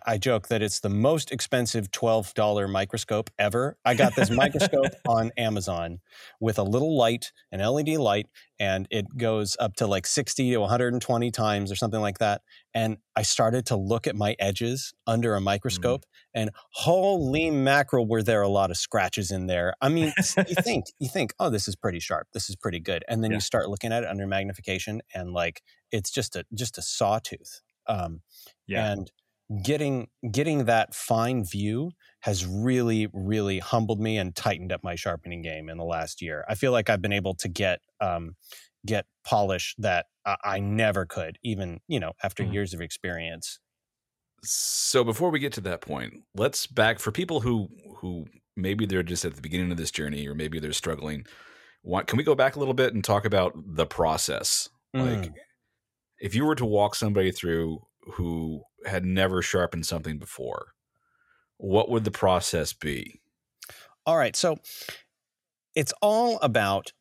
[0.06, 3.76] I- joke that it's the most expensive $12 microscope ever.
[3.84, 6.00] I got this microscope on Amazon
[6.40, 8.26] with a little light, an LED light,
[8.58, 12.42] and it goes up to like 60 to 120 times or something like that.
[12.72, 18.22] And I started to look at my edges under a microscope, and holy mackerel, were
[18.22, 19.74] there a lot of scratches in there.
[19.80, 22.28] I mean, you think, you think, oh, this is pretty sharp.
[22.32, 23.04] This is pretty good.
[23.08, 23.36] And then Yeah.
[23.36, 27.60] you start looking at it under magnification, and like it's just a just a sawtooth.
[27.86, 28.22] Um,
[28.66, 28.92] Yeah.
[28.92, 29.10] and
[29.62, 35.42] getting getting that fine view has really really humbled me and tightened up my sharpening
[35.42, 38.36] game in the last year i feel like i've been able to get um
[38.86, 42.54] get polish that i, I never could even you know after Mhm.
[42.54, 43.60] years of experience
[44.42, 48.26] So before we get to that point, let's back for people who who
[48.56, 51.26] maybe they're just at the beginning of this journey or maybe they're struggling.
[51.84, 54.68] Want, can we go back a little bit and talk about the process?
[54.98, 55.40] Like Mm.
[56.20, 57.80] if you were to walk somebody through
[58.14, 60.72] who had never sharpened something before,
[61.56, 63.20] what would the process be?
[64.06, 64.36] All right.
[64.36, 64.56] So
[65.74, 66.92] it's all about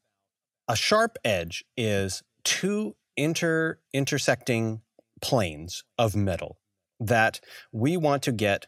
[0.68, 4.82] a sharp edge is two inter intersecting
[5.22, 6.60] planes of metal
[7.00, 7.40] that
[7.72, 8.68] we want to get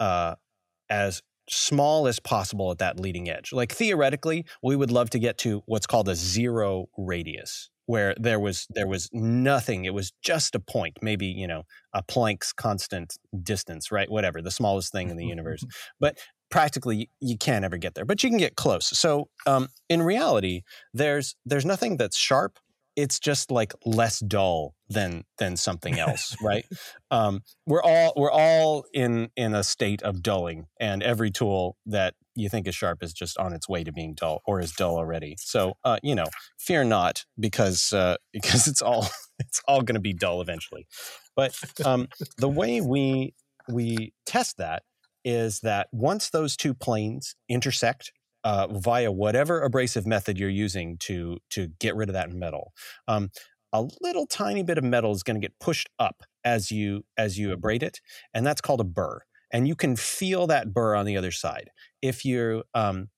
[0.00, 0.34] uh,
[0.90, 3.52] as small as possible at that leading edge.
[3.52, 8.40] Like theoretically, we would love to get to what's called a zero radius where there
[8.40, 9.84] was there was nothing.
[9.84, 14.10] It was just a point maybe you know a Planck's constant distance right?
[14.10, 15.64] Whatever the smallest thing in the universe.
[15.98, 16.18] But
[16.50, 18.86] practically you can't ever get there but you can get close.
[18.86, 22.58] So um, in reality there's there's nothing that's sharp
[22.96, 26.64] it's just like less dull than than something else right?
[27.10, 32.14] Um, we're all we're all in in a state of dulling and every tool that
[32.34, 34.96] you think is sharp is just on its way to being dull or is dull
[34.96, 35.36] already.
[35.38, 36.26] So uh, you know
[36.58, 39.06] fear not because uh, because it's all
[39.38, 40.86] it's all going to be dull eventually.
[41.36, 41.54] But
[41.84, 43.34] um, the way we
[43.68, 44.82] we test that
[45.24, 48.12] is that once those two planes intersect
[48.46, 52.72] uh, via whatever abrasive method you're using to to get rid of that metal,
[53.08, 53.28] um,
[53.72, 57.40] a little tiny bit of metal is going to get pushed up as you as
[57.40, 58.00] you abrade it,
[58.32, 59.18] and that's called a burr.
[59.52, 61.70] And you can feel that burr on the other side.
[62.00, 63.08] If you, um,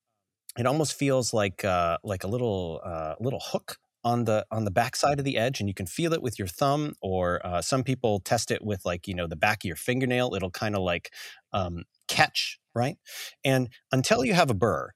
[0.59, 4.71] it almost feels like uh, like a little uh, little hook on the on the
[4.71, 6.95] backside of the edge, and you can feel it with your thumb.
[7.03, 10.35] Or uh, some people test it with like you know the back of your fingernail.
[10.35, 11.13] It'll kind of like
[11.53, 12.97] um, catch right.
[13.45, 14.93] And until you have a burr,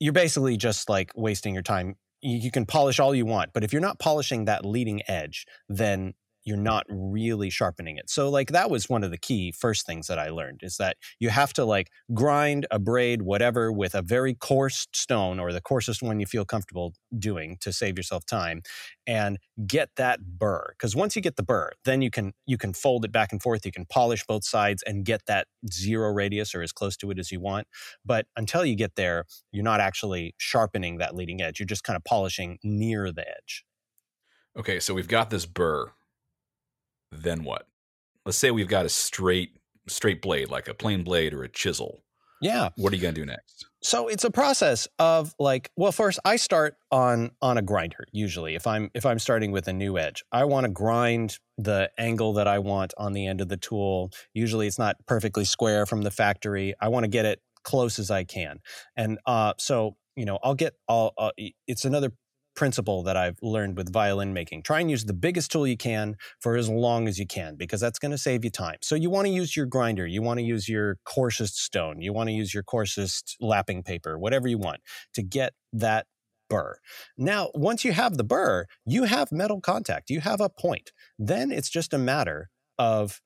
[0.00, 1.94] you're basically just like wasting your time.
[2.22, 5.46] You, you can polish all you want, but if you're not polishing that leading edge,
[5.68, 6.14] then
[6.44, 8.08] you're not really sharpening it.
[8.10, 10.96] So like that was one of the key first things that I learned is that
[11.18, 15.60] you have to like grind, a braid whatever with a very coarse stone or the
[15.60, 18.62] coarsest one you feel comfortable doing to save yourself time
[19.06, 20.74] and get that burr.
[20.78, 23.42] Because once you get the burr, then you can you can fold it back and
[23.42, 27.10] forth, you can polish both sides and get that zero radius or as close to
[27.10, 27.66] it as you want.
[28.04, 31.60] But until you get there, you're not actually sharpening that leading edge.
[31.60, 33.64] You're just kind of polishing near the edge.
[34.56, 35.92] Okay, so we've got this burr.
[37.12, 37.66] Then what?
[38.24, 39.56] Let's say we've got a straight
[39.88, 42.02] straight blade, like a plain blade or a chisel.
[42.40, 42.70] Yeah.
[42.76, 43.66] What are you gonna do next?
[43.82, 48.54] So it's a process of like, well, first I start on on a grinder usually.
[48.54, 52.34] If I'm if I'm starting with a new edge, I want to grind the angle
[52.34, 54.10] that I want on the end of the tool.
[54.32, 56.74] Usually it's not perfectly square from the factory.
[56.80, 58.60] I want to get it close as I can.
[58.96, 61.14] And uh, so you know, I'll get all.
[61.16, 61.30] Uh,
[61.66, 62.12] it's another
[62.60, 64.64] principle that I've learned with violin making.
[64.64, 67.80] Try and use the biggest tool you can for as long as you can because
[67.80, 68.76] that's going to save you time.
[68.82, 72.12] So you want to use your grinder, you want to use your coarsest stone, you
[72.12, 74.80] want to use your coarsest lapping paper, whatever you want
[75.14, 76.04] to get that
[76.50, 76.76] burr.
[77.16, 80.92] Now, once you have the burr, you have metal contact, you have a point.
[81.18, 83.22] Then it's just a matter of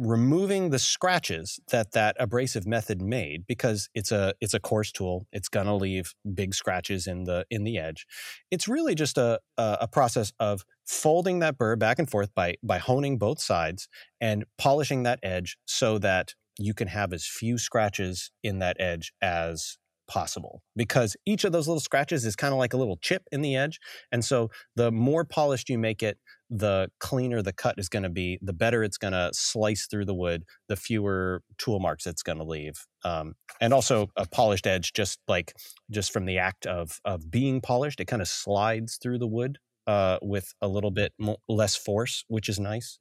[0.00, 5.26] removing the scratches that that abrasive method made because it's a it's a coarse tool
[5.32, 8.06] it's going to leave big scratches in the in the edge.
[8.50, 12.56] It's really just a, a, a process of folding that burr back and forth by
[12.62, 13.88] by honing both sides
[14.20, 19.12] and polishing that edge so that you can have as few scratches in that edge
[19.22, 19.78] as
[20.10, 23.40] possible because each of those little scratches is kind of like a little chip in
[23.40, 23.78] the edge
[24.12, 26.18] and so the more polished you make it
[26.50, 30.04] the cleaner the cut is going to be, the better it's going to slice through
[30.04, 32.84] the wood, the fewer tool marks it's going to leave.
[33.04, 35.54] Um, and also a polished edge, just like
[35.90, 39.58] just from the act of of being polished, it kind of slides through the wood
[39.86, 42.98] uh, with a little bit mo- less force, which is nice.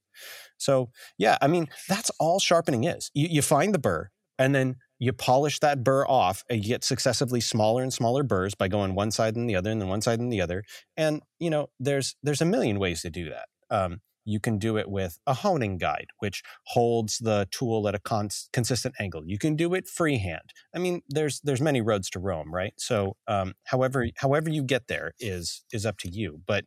[0.58, 3.10] So yeah, I mean that's all sharpening is.
[3.16, 6.84] You, you find the burr, and then you polish that burr off and you get
[6.84, 10.02] successively smaller and smaller burrs by going one side and the other and then one
[10.02, 10.64] side and the other.
[10.98, 13.48] And you know there's there's a million ways to do that.
[13.70, 18.00] Um, you can do it with a honing guide which holds the tool at a
[18.00, 19.24] con- consistent angle.
[19.26, 20.54] You can do it freehand.
[20.76, 22.74] I mean there's there's many roads to rome right?
[22.78, 26.66] So um, however however you get there is is up to you but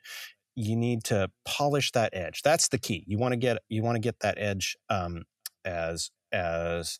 [0.54, 2.42] you need to polish that edge.
[2.42, 3.04] That's the key.
[3.06, 5.24] You want to get you want to get that edge um,
[5.64, 6.98] as as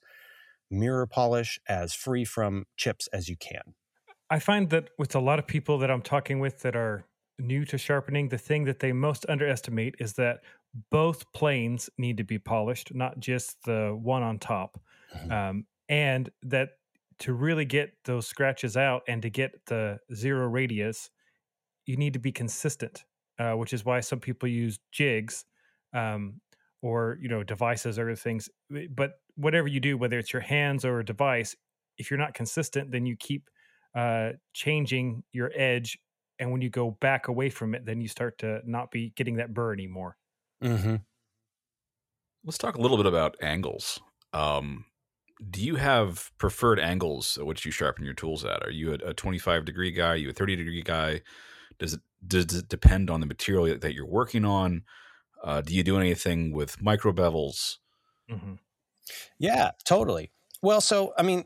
[0.72, 3.74] mirror polish as free from chips as you can.
[4.30, 7.04] I find that with a lot of people that I'm talking with that are
[7.38, 10.40] new to sharpening, the thing that they most underestimate is that
[10.90, 14.80] both planes need to be polished, not just the one on top.
[15.14, 15.32] Mm-hmm.
[15.32, 16.70] Um, and that
[17.18, 21.10] to really get those scratches out and to get the zero radius,
[21.86, 23.04] you need to be consistent,
[23.38, 25.44] uh, which is why some people use jigs
[25.92, 26.40] um,
[26.83, 28.51] or you know devices or things.
[28.91, 31.57] But whatever you do, whether it's your hands or a device,
[31.97, 33.49] if you're not consistent, then you keep
[33.95, 35.99] uh, changing your edge.
[36.39, 39.37] And when you go back away from it, then you start to not be getting
[39.37, 40.16] that burr anymore.
[40.62, 40.97] Mm-hmm.
[42.45, 44.01] Let's talk a little bit about angles.
[44.33, 44.87] Um,
[45.51, 48.64] do you have preferred angles at which you sharpen your tools at?
[48.64, 50.09] Are you a, a 25 degree guy?
[50.09, 51.20] Are you a 30 degree guy?
[51.78, 54.83] Does it does it depend on the material that you're working on?
[55.43, 57.78] Uh, do you do anything with micro bevels?
[58.30, 58.55] Mm-hmm.
[59.38, 60.30] Yeah, totally.
[60.62, 61.45] Well, so I mean,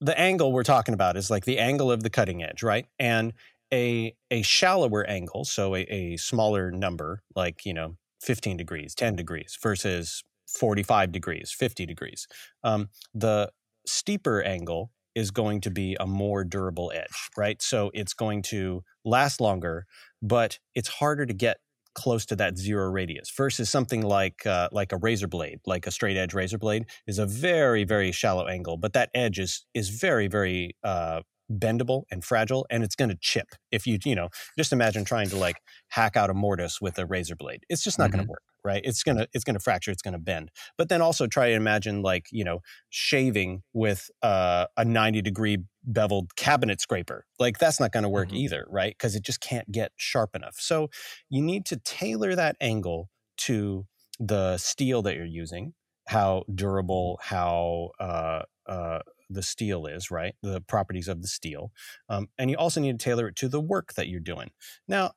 [0.00, 2.86] the angle we're talking about is like the angle of the cutting edge, right?
[2.98, 3.32] And
[3.72, 9.16] a a shallower angle, so a, a smaller number, like you know, 15 degrees, 10
[9.16, 12.28] degrees, versus 45 degrees, 50 degrees.
[12.62, 13.50] Um, the
[13.86, 17.60] steeper angle is going to be a more durable edge, right?
[17.62, 19.86] So it's going to last longer,
[20.22, 21.58] but it's harder to get
[21.94, 25.90] close to that zero radius versus something like uh, like a razor blade, like a
[25.90, 29.88] straight edge razor blade, is a very very shallow angle, but that edge is is
[29.88, 31.20] very very uh,
[31.52, 35.28] bendable and fragile and it's going to chip if you you know just imagine trying
[35.28, 35.56] to like
[35.88, 38.16] hack out a mortise with a razor blade it's just not mm-hmm.
[38.16, 40.50] going to work right it's going to it's going to fracture it's going to bend
[40.78, 42.60] but then also try to imagine like you know
[42.90, 48.28] shaving with uh, a 90 degree beveled cabinet scraper like that's not going to work
[48.28, 48.36] mm-hmm.
[48.36, 50.88] either right because it just can't get sharp enough so
[51.28, 53.86] you need to tailor that angle to
[54.18, 55.74] the steel that you're using
[56.06, 59.00] how durable how uh, uh,
[59.30, 60.34] the steel is, right?
[60.42, 61.72] The properties of the steel.
[62.08, 64.50] Um, and you also need to tailor it to the work that you're doing.
[64.88, 65.12] Now,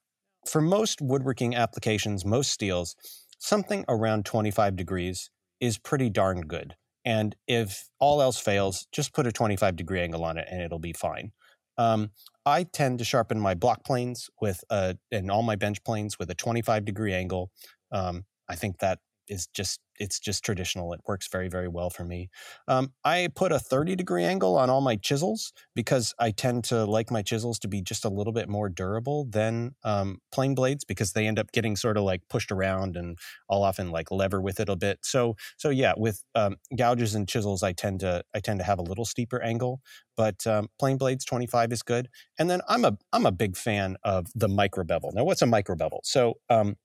[0.47, 2.95] for most woodworking applications, most steels,
[3.38, 5.29] something around 25 degrees
[5.59, 6.75] is pretty darn good.
[7.05, 10.79] And if all else fails, just put a 25 degree angle on it and it'll
[10.79, 11.31] be fine.
[11.77, 12.11] Um,
[12.45, 16.29] I tend to sharpen my block planes with a, and all my bench planes with
[16.29, 17.51] a 25 degree angle
[17.91, 20.93] Um, I think that is just it's just traditional.
[20.93, 22.29] It works very very well for me.
[22.67, 26.85] Um, I put a 30 degree angle on all my chisels because I tend to
[26.85, 30.83] like my chisels to be just a little bit more durable than um, plane blades
[30.83, 33.17] because they end up getting sort of like pushed around and
[33.49, 34.99] I'll often like lever with it a bit.
[35.03, 38.79] So so yeah, with um, gouges and chisels, I tend to I tend to have
[38.79, 39.81] a little steeper angle,
[40.15, 42.09] but um, plane blades 25 is good.
[42.39, 45.11] And then I'm a I'm a big fan of the micro bevel.
[45.13, 46.01] Now, what's a micro bevel?
[46.03, 46.75] So um,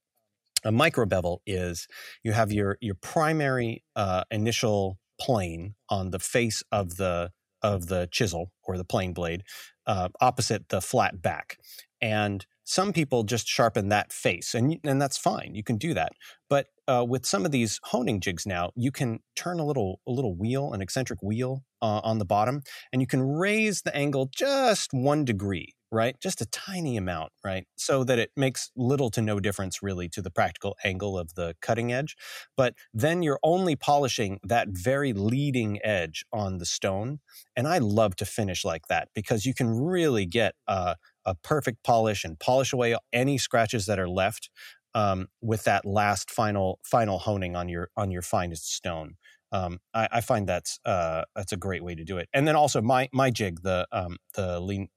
[0.64, 1.86] a micro bevel is
[2.22, 7.30] you have your your primary uh, initial plane on the face of the
[7.62, 9.42] of the chisel or the plane blade
[9.86, 11.58] uh, opposite the flat back.
[12.00, 16.12] And some people just sharpen that face and and that's fine you can do that.
[16.48, 20.12] But uh, with some of these honing jigs now you can turn a little a
[20.12, 24.30] little wheel an eccentric wheel uh, on the bottom and you can raise the angle
[24.34, 26.16] just one degree right?
[26.20, 27.66] Just a tiny amount, right?
[27.76, 31.54] So that it makes little to no difference really to the practical angle of the
[31.60, 32.16] cutting edge.
[32.56, 37.20] But then you're only polishing that very leading edge on the stone.
[37.54, 41.84] And I love to finish like that because you can really get a, a perfect
[41.84, 44.48] polish and polish away any scratches that are left
[44.94, 49.14] um, with that last final final honing on your on your finest stone.
[49.50, 52.28] Um, I, I, find that's uh, that's a great way to do it.
[52.32, 54.88] And then also my my jig, the um, the lean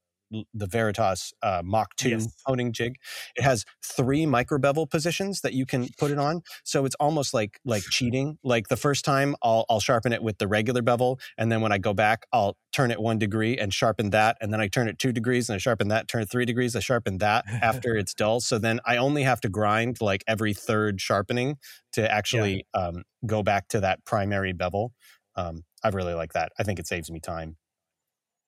[0.54, 2.28] the Veritas uh, Mach 2 yes.
[2.46, 2.96] honing jig.
[3.36, 6.42] It has three micro bevel positions that you can put it on.
[6.64, 8.38] So it's almost like like cheating.
[8.44, 11.72] Like the first time I'll I'll sharpen it with the regular bevel and then when
[11.72, 14.88] I go back I'll turn it 1 degree and sharpen that and then I turn
[14.88, 17.96] it 2 degrees and I sharpen that, turn it 3 degrees, I sharpen that after
[17.96, 18.40] it's dull.
[18.42, 21.58] So then I only have to grind like every third sharpening
[21.94, 22.88] to actually yeah.
[22.88, 24.94] um, go back to that primary bevel.
[25.36, 26.52] Um, I really like that.
[26.58, 27.58] I think it saves me time.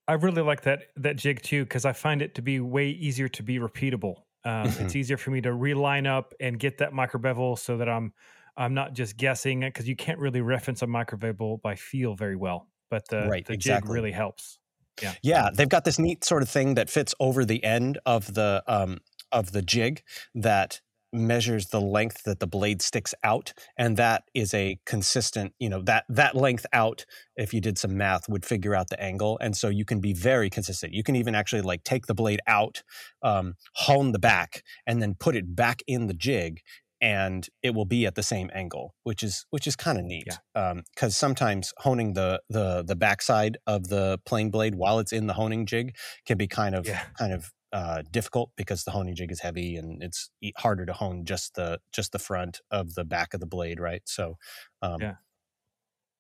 [0.08, 3.28] I really like that that jig too because I find it to be way easier
[3.30, 4.16] to be repeatable.
[4.46, 4.98] Um, it's mm-hmm.
[4.98, 8.14] easier for me to reline up and get that micro bevel so that I'm
[8.56, 12.36] I'm not just guessing because you can't really reference a micro bevel by feel very
[12.36, 12.68] well.
[12.90, 13.88] But the, right, the exactly.
[13.88, 14.60] jig really helps.
[15.02, 18.34] Yeah, yeah, they've got this neat sort of thing that fits over the end of
[18.34, 19.00] the um,
[19.32, 20.02] of the jig
[20.34, 20.82] that
[21.14, 25.82] measures the length that the blade sticks out and that is a consistent you know
[25.82, 27.06] that that length out
[27.36, 30.14] if you did some math would figure out the angle and so you can be
[30.14, 32.84] very consistent you can even actually like take the blade out
[33.24, 36.62] um, hone the back and then put it back in the jig
[37.00, 40.26] and it will be at the same angle which is which is kind of neat
[40.26, 41.06] because yeah.
[41.06, 45.34] um, sometimes honing the the the backside of the plane blade while it's in the
[45.34, 45.96] honing jig
[46.26, 47.04] can be kind of yeah.
[47.18, 51.26] kind of uh, difficult because the honing jig is heavy and it's harder to hone
[51.26, 54.02] just the just the front of the back of the blade, right?
[54.06, 54.38] So,
[54.82, 55.16] um, yeah,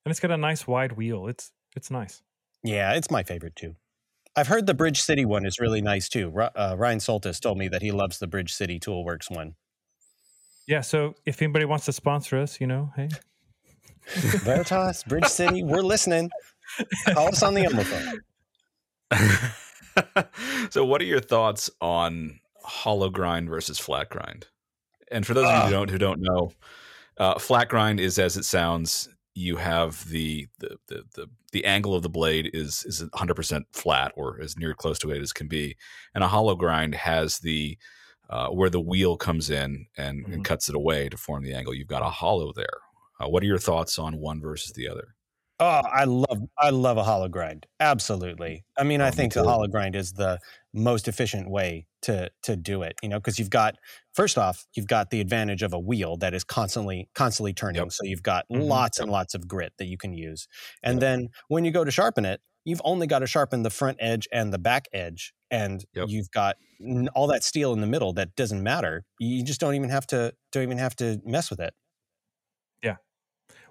[0.05, 1.27] and it's got a nice wide wheel.
[1.27, 2.21] It's it's nice.
[2.63, 3.75] Yeah, it's my favorite too.
[4.35, 6.31] I've heard the Bridge City one is really nice too.
[6.37, 9.55] Uh, Ryan Soltis told me that he loves the Bridge City Toolworks one.
[10.67, 13.09] Yeah, so if anybody wants to sponsor us, you know, hey,
[14.43, 16.29] Veritas, Bridge City, we're listening.
[17.09, 19.51] Call us on the Omo phone.
[20.69, 24.47] so, what are your thoughts on hollow grind versus flat grind?
[25.11, 26.51] And for those uh, of you who don't who don't know,
[27.17, 29.09] uh, flat grind is as it sounds.
[29.33, 33.67] You have the, the the the the, angle of the blade is is 100 percent
[33.71, 35.75] flat or as near close to it as can be,
[36.15, 37.77] and a hollow grind has the
[38.29, 40.33] uh, where the wheel comes in and, mm-hmm.
[40.33, 41.73] and, cuts it away to form the angle.
[41.73, 42.65] You've got a hollow there.
[43.19, 45.15] Uh, what are your thoughts on one versus the other?
[45.60, 47.66] Oh, I love I love a hollow grind.
[47.80, 48.64] Absolutely.
[48.78, 50.39] I mean, oh, I think the hollow grind is the
[50.74, 52.95] most efficient way to to do it.
[53.01, 53.76] You know, because you've got
[54.14, 57.82] first off, you've got the advantage of a wheel that is constantly constantly turning.
[57.82, 57.91] Yep.
[57.91, 58.62] So you've got mm-hmm.
[58.62, 60.47] lots and lots of grit that you can use.
[60.84, 61.01] And yep.
[61.01, 64.28] then when you go to sharpen it, you've only got to sharpen the front edge
[64.32, 66.58] and the back edge, and you've got
[67.16, 69.05] all that steel in the middle that doesn't matter.
[69.20, 71.74] You just don't even have to don't even have to mess with it.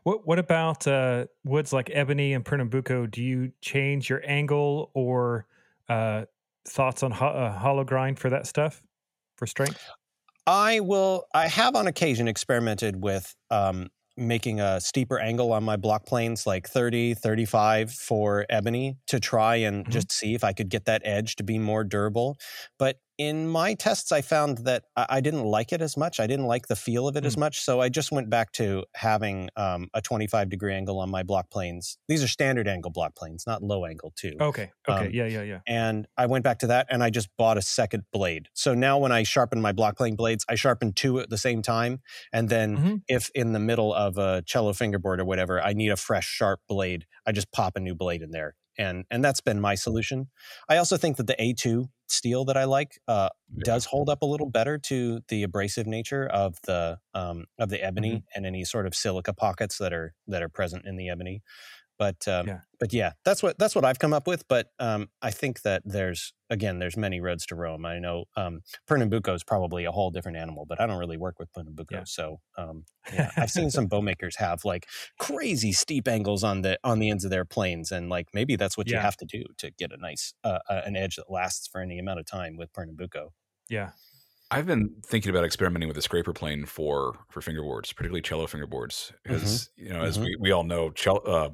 [0.06, 3.06] What what about uh, woods like ebony and Pernambuco?
[3.06, 5.46] Do you change your angle or
[5.88, 6.26] uh,
[6.64, 8.84] thoughts on ho- uh, hollow grind for that stuff
[9.36, 9.84] for strength?
[10.46, 11.24] I will.
[11.34, 16.46] I have on occasion experimented with um, making a steeper angle on my block planes,
[16.46, 19.90] like 30, 35 for ebony, to try and mm-hmm.
[19.90, 22.36] just see if I could get that edge to be more durable.
[22.78, 26.20] But in my tests, I found that I didn't like it as much.
[26.20, 27.26] I didn't like the feel of it mm.
[27.26, 27.60] as much.
[27.60, 31.50] So I just went back to having um, a 25 degree angle on my block
[31.50, 31.98] planes.
[32.08, 34.36] These are standard angle block planes, not low angle, too.
[34.40, 34.70] Okay.
[34.88, 35.06] Okay.
[35.06, 35.26] Um, yeah.
[35.26, 35.42] Yeah.
[35.42, 35.60] Yeah.
[35.66, 38.48] And I went back to that and I just bought a second blade.
[38.52, 41.62] So now when I sharpen my block plane blades, I sharpen two at the same
[41.62, 42.00] time.
[42.32, 42.94] And then mm-hmm.
[43.08, 46.60] if in the middle of a cello fingerboard or whatever, I need a fresh, sharp
[46.68, 50.28] blade, I just pop a new blade in there and and that's been my solution.
[50.68, 53.64] I also think that the A2 steel that I like uh, Yeah.
[53.64, 57.82] does hold up a little better to the abrasive nature of the um, of the
[57.82, 58.26] ebony Mm-hmm.
[58.34, 61.42] and any sort of silica pockets that are that are present in the ebony.
[61.98, 62.60] But um, Yeah.
[62.78, 64.46] but yeah, that's what that's what I've come up with.
[64.48, 67.86] But um, I think that there's again there's many roads to Rome.
[67.86, 71.38] I know um, Pernambuco is probably a whole different animal, but I don't really work
[71.38, 72.04] with Pernambuco, Yeah.
[72.04, 74.86] so um, yeah, I've seen some bow makers have like
[75.18, 78.76] crazy steep angles on the on the ends of their planes, and like maybe that's
[78.76, 81.66] what you have to do to get a nice uh, uh, an edge that lasts
[81.66, 83.32] for any amount of time with Pernambuco.
[83.68, 83.92] Yeah.
[84.50, 89.12] I've been thinking about experimenting with a scraper plane for for fingerboards, particularly cello fingerboards,
[89.24, 90.24] because you know, as Mhm.
[90.24, 91.50] we, we all know, cello, uh,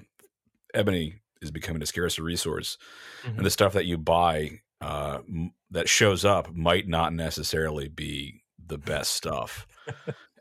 [0.75, 2.79] ebony is becoming a scarcer resource,
[3.25, 3.37] Mhm.
[3.39, 8.43] and the stuff that you buy uh, m- that shows up might not necessarily be
[8.67, 9.67] the best stuff.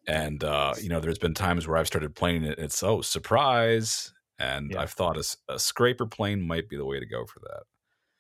[0.07, 2.57] and uh, you know, there's been times where I've started playing it.
[2.57, 4.82] It's oh surprise, and Yeah.
[4.82, 5.17] I've thought
[5.49, 7.63] a scraper plane might be the way to go for that.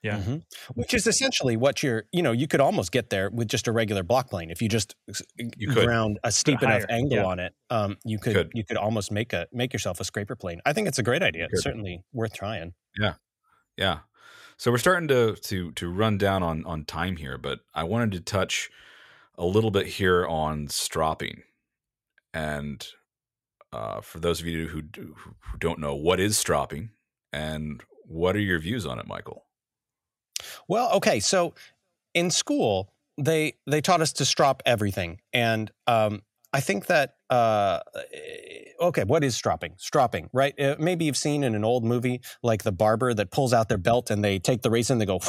[0.03, 0.17] Yeah.
[0.19, 0.43] Mhm.
[0.73, 3.71] Which is essentially what you're, you know, you could almost get there with just a
[3.71, 4.95] regular block plane if you just
[5.37, 5.85] You could.
[5.85, 7.25] ground a steep enough higher, angle yeah.
[7.25, 7.53] on it.
[7.69, 8.51] Um, you could, Could.
[8.55, 10.59] you could almost make a make yourself a scraper plane.
[10.65, 11.47] I think it's a great idea.
[11.49, 11.61] could.
[11.61, 12.73] Certainly worth trying.
[12.99, 13.13] Yeah.
[13.77, 13.99] Yeah.
[14.57, 18.11] So we're starting to to to run down on on time here, but I wanted
[18.13, 18.69] to touch
[19.37, 21.43] a little bit here on stropping.
[22.33, 22.87] And
[23.73, 26.89] uh, for those of you who do, who don't know, what is stropping,
[27.31, 29.45] and what are your views on it, Michael?
[30.67, 31.53] Well, okay, so
[32.13, 36.21] in school they they taught us to strop everything, and um,
[36.53, 37.79] I think that uh,
[38.81, 39.73] okay, what is stropping?
[39.77, 40.59] Stropping, right?
[40.59, 43.77] Uh, maybe you've seen in an old movie like the barber that pulls out their
[43.77, 45.19] belt and they take the razor and they go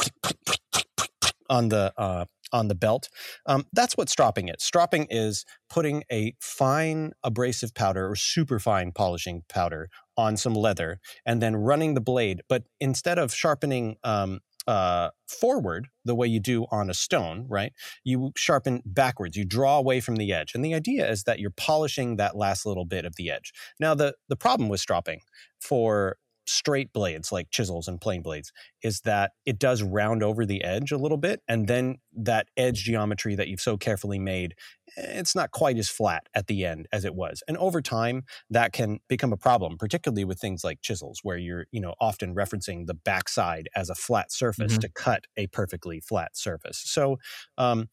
[1.49, 3.09] on the uh, on the belt.
[3.45, 4.55] Um, that's what stropping is.
[4.59, 10.99] Stropping is putting a fine abrasive powder or super fine polishing powder on some leather
[11.25, 12.41] and then running the blade.
[12.47, 17.73] But instead of sharpening um, uh, forward the way you do on a stone, right?
[18.03, 19.35] You sharpen backwards.
[19.35, 22.65] You draw away from the edge, and the idea is that you're polishing that last
[22.65, 23.53] little bit of the edge.
[23.79, 25.21] Now, the the problem with stropping
[25.61, 28.51] for straight blades like chisels and plane blades
[28.83, 32.83] is that it does round over the edge a little bit and then that edge
[32.83, 34.53] geometry that you've so carefully made
[34.97, 38.73] it's not quite as flat at the end as it was and over time that
[38.73, 42.87] can become a problem particularly with things like chisels where you're you know often referencing
[42.87, 44.79] the backside as a flat surface Mhm.
[44.79, 47.17] to cut a perfectly flat surface so
[47.57, 47.87] um,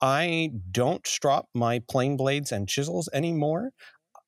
[0.00, 3.70] i don't strop my plane blades and chisels anymore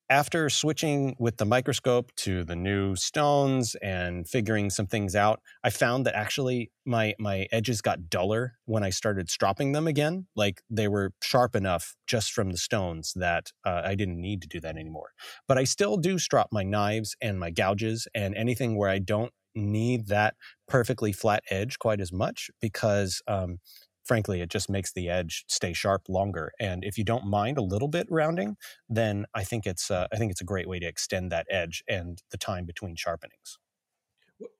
[0.08, 5.70] after switching with the microscope to the new stones and figuring some things out, I
[5.70, 10.26] found that actually my my edges got duller when I started stropping them again.
[10.36, 14.48] Like they were sharp enough just from the stones that uh, I didn't need to
[14.48, 15.10] do that anymore.
[15.48, 19.32] But I still do strop my knives and my gouges and anything where I don't
[19.56, 20.34] need that
[20.68, 23.58] perfectly flat edge quite as much because um,
[24.06, 27.62] frankly it just makes the edge stay sharp longer and if you don't mind a
[27.62, 28.56] little bit rounding
[28.88, 31.82] then I think it's uh, I think it's a great way to extend that edge
[31.88, 33.58] and the time between sharpenings.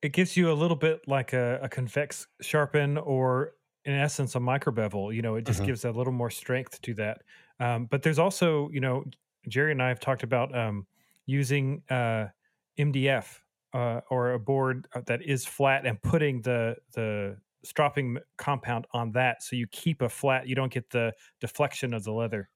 [0.03, 4.41] It gives you a little bit like a, a convex sharpen or in essence a
[4.41, 5.13] micro bevel.
[5.13, 5.65] You know, it just Mhm.
[5.65, 7.23] gives a little more strength to that.
[7.61, 9.05] Um, but there's also, you know,
[9.49, 10.87] Jerry and I have talked about um,
[11.27, 12.29] using uh,
[12.79, 13.45] MDF
[13.75, 19.13] uh, or a board uh, that is flat and putting the the stropping compound on
[19.13, 20.47] that, so you keep a flat.
[20.49, 22.51] You don't get the deflection of the leather.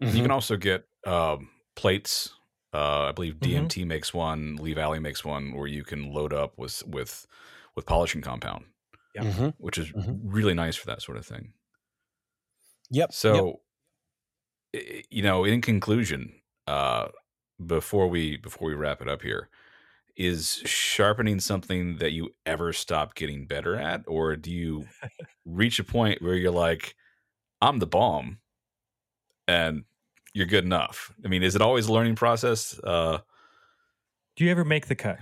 [0.00, 2.34] You can also get um, plates.
[2.74, 3.36] Uh, I believe.
[3.40, 4.56] DMT makes one.
[4.56, 7.26] Lee Valley makes one where you can load up with with
[7.74, 8.66] with polishing compound,
[9.14, 9.24] Yeah.
[9.24, 9.54] Mhm.
[9.58, 10.20] which is Mhm.
[10.22, 11.54] really nice for that sort of thing.
[12.90, 13.10] Yep.
[13.10, 13.12] yep.
[13.14, 13.62] So,
[14.74, 17.08] i- you know, in conclusion, uh,
[17.66, 19.48] before we before we wrap it up here,
[20.18, 24.86] is sharpening something that you ever stop getting better at, or do you
[25.46, 26.94] reach a point where you're like,
[27.62, 28.40] "I'm the bomb,"
[29.46, 29.84] and
[30.34, 31.12] you're good enough?
[31.24, 32.78] I mean, is it always a learning process?
[32.82, 33.18] Uh,
[34.36, 35.18] Do you ever make the cut?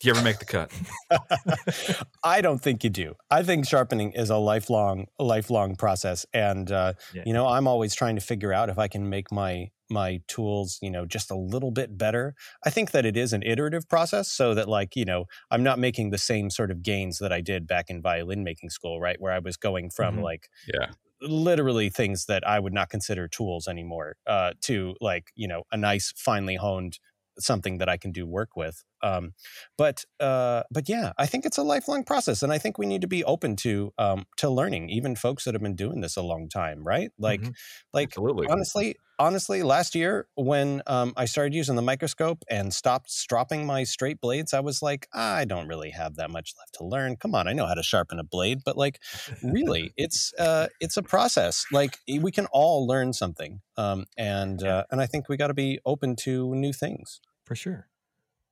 [0.00, 0.72] do you ever make the cut?
[2.24, 3.16] I don't think you do.
[3.30, 7.24] I think sharpening is a lifelong, lifelong process, and uh, Yeah.
[7.26, 10.78] you know, I'm always trying to figure out if I can make my my tools,
[10.82, 12.34] you know, just a little bit better.
[12.64, 15.78] I think that it is an iterative process, so that like you know, I'm not
[15.78, 19.20] making the same sort of gains that I did back in violin making school, right,
[19.20, 20.22] where I was going from Mhm.
[20.22, 25.48] like Yeah, literally things that I would not consider tools anymore uh, to like you
[25.48, 26.98] know a nice finely honed
[27.38, 28.84] something that I can do work with.
[29.02, 29.34] Um,
[29.76, 33.00] but uh, but yeah, I think it's a lifelong process, and I think we need
[33.02, 36.22] to be open to um, to learning, even folks that have been doing this a
[36.22, 37.10] long time, right?
[37.18, 37.54] Like Mhm.
[37.92, 38.48] like Absolutely.
[38.48, 43.84] honestly honestly last year when um, i started using the microscope and stopped stropping my
[43.84, 47.34] straight blades i was like i don't really have that much left to learn come
[47.34, 48.98] on i know how to sharpen a blade but like
[49.42, 54.84] really it's uh, it's a process like we can all learn something um, and uh,
[54.90, 57.89] and i think we got to be open to new things For sure.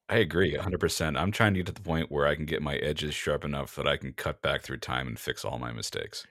[0.08, 1.18] I agree 100%.
[1.20, 3.74] I'm trying to get to the point where I can get my edges sharp enough
[3.76, 6.26] that I can cut back through time and fix all my mistakes.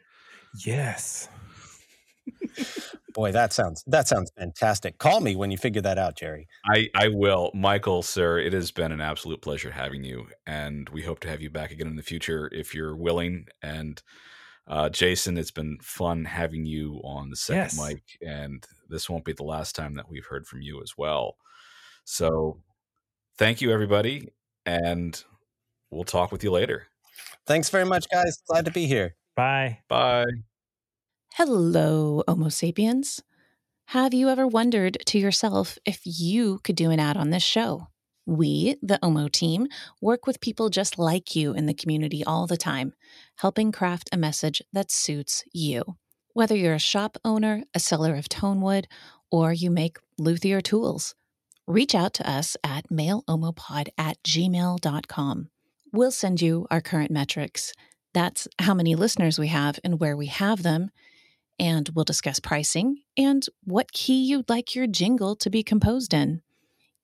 [0.65, 1.29] Yes.
[3.13, 6.89] boy that sounds that sounds fantastic call me when you figure that out jerry I,
[6.95, 7.51] I will.
[7.53, 10.27] Michael, sir, it has been an absolute pleasure having you.
[10.45, 13.47] And we hope to have you back again in the future if you're willing.
[13.61, 14.01] And
[14.67, 17.79] uh, Jason, it's been fun having you on the second Yes.
[17.79, 18.03] mic.
[18.21, 21.37] And this won't be the last time that we've heard from you as well.
[22.03, 22.59] So
[23.37, 24.29] thank you, everybody.
[24.65, 25.21] And
[25.91, 26.87] we'll talk with you later.
[27.45, 29.79] thanks very much guys glad to be here Bye.
[29.87, 30.25] Bye.
[31.35, 33.21] Hello, Homo sapiens.
[33.89, 37.87] Have you ever wondered to yourself if you could do an ad on this show?
[38.25, 39.67] We, the Omo team,
[40.01, 42.93] work with people just like you in the community all the time,
[43.37, 45.83] helping craft a message that suits you.
[46.33, 48.85] Whether you're a shop owner, a seller of tonewood,
[49.31, 51.13] or you make luthier tools,
[51.67, 55.49] reach out to us at mailomopod at gmail.com.
[55.93, 57.73] We'll send you our current metrics.
[58.13, 60.91] That's how many listeners we have and where we have them
[61.59, 66.41] and we'll discuss pricing and what key you'd like your jingle to be composed in.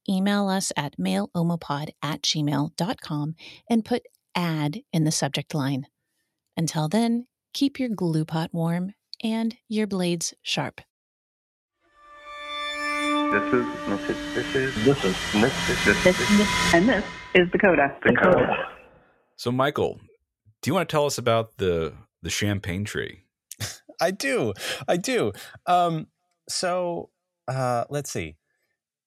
[0.09, 3.35] Email us at mailomopod at gmail.com
[3.69, 4.03] and put
[4.35, 5.87] ad in the subject line.
[6.57, 8.93] Until then, keep your glue pot warm
[9.23, 10.81] and your blades sharp.
[13.33, 17.03] This is this is this is this is this is this is And this
[17.33, 17.91] is Dakota.
[18.05, 18.67] Dakota.
[19.37, 19.99] So, Michael,
[20.61, 23.23] do you want to tell us about the the champagne tree?
[24.01, 24.53] I do.
[24.87, 25.31] I do.
[25.65, 26.07] Um,
[26.47, 27.09] so
[27.47, 28.35] uh, let's see.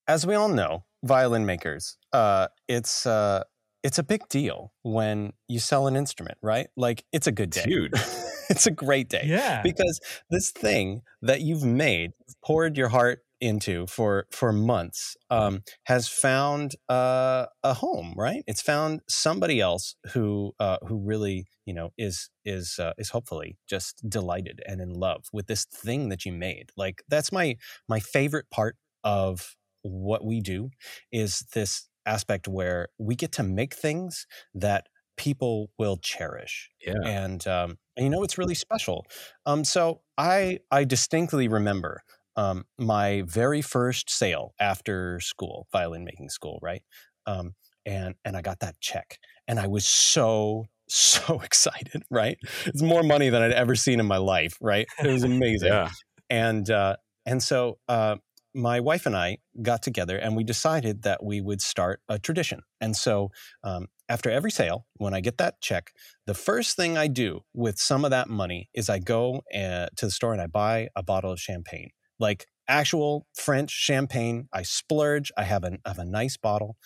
[0.08, 3.44] As we all know, violin makers, uh, it's uh,
[3.84, 6.66] it's a big deal when you sell an instrument, right?
[6.76, 7.60] Like it's a good day.
[7.60, 7.92] It's huge.
[8.50, 9.62] it's a great day Yeah.
[9.62, 10.00] because
[10.30, 12.10] this thing that you've made,
[12.44, 18.14] poured your heart into for for months, um, has found uh, a home.
[18.16, 18.43] Right?
[18.47, 23.59] It's found somebody else who uh, who really you know is is uh, is hopefully
[23.68, 26.70] just delighted and in love with this thing that you made.
[26.76, 27.57] Like that's my
[27.89, 30.70] my favorite part of what we do
[31.12, 36.95] is this aspect where we get to make things that people will cherish Yeah.
[37.05, 39.07] and um, and you know it's really special.
[39.47, 42.03] Um, so I I distinctly remember
[42.37, 46.82] um, my very first sale after school, violin making school, right?
[47.26, 49.18] Um, and and I got that check,
[49.49, 52.39] and I was so so excited, right?
[52.66, 54.89] It's more money than I'd ever seen in my life, right?
[55.03, 55.91] It was amazing Yeah.
[56.30, 58.16] and uh, and so uh,
[58.55, 62.62] my wife and I got together and we decided that we would start a tradition.
[62.80, 63.30] And so
[63.64, 65.93] um, after every sale, when I get that check,
[66.26, 70.07] the first thing I do with some of that money is I go uh, to
[70.07, 74.48] the store and I buy a bottle of champagne, like actual French champagne.
[74.52, 75.30] I splurge.
[75.36, 76.76] I have a, I have a nice bottle,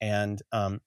[0.00, 0.80] and um,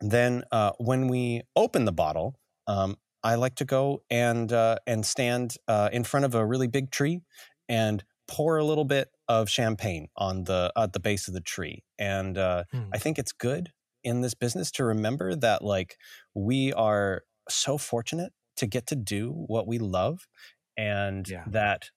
[0.00, 2.36] then uh, when we open the bottle,
[2.66, 6.68] um, I like to go and uh, and stand uh, in front of a really
[6.68, 7.20] big tree
[7.68, 11.84] and pour a little bit of champagne on the at the base of the tree.
[11.98, 12.90] And uh, Hmm.
[12.92, 13.72] I think it's good
[14.02, 15.96] in this business to remember that like
[16.34, 20.26] we are so fortunate to get to do what we love,
[20.76, 21.44] and Yeah.
[21.46, 21.90] that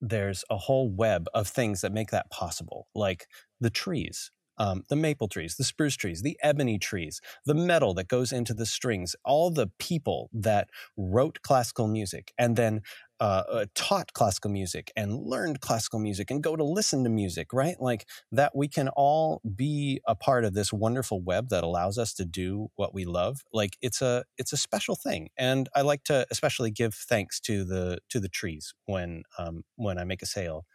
[0.00, 3.26] there's a whole web of things that make that possible, like
[3.60, 4.30] the trees.
[4.60, 8.52] Um, the maple trees, the spruce trees, the ebony trees, the metal that goes into
[8.54, 12.80] the strings, all the people that wrote classical music and then
[13.20, 17.52] uh, uh, taught classical music and learned classical music and go to listen to music,
[17.52, 17.76] right?
[17.80, 22.14] Like that we can all be a part of this wonderful web that allows us
[22.14, 23.42] to do what we love.
[23.52, 27.64] Like it's a it's a special thing, and I like to especially give thanks to
[27.64, 30.66] the to the trees when um, when I make a sale,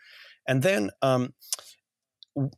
[0.48, 0.92] and then.
[1.02, 1.34] Um,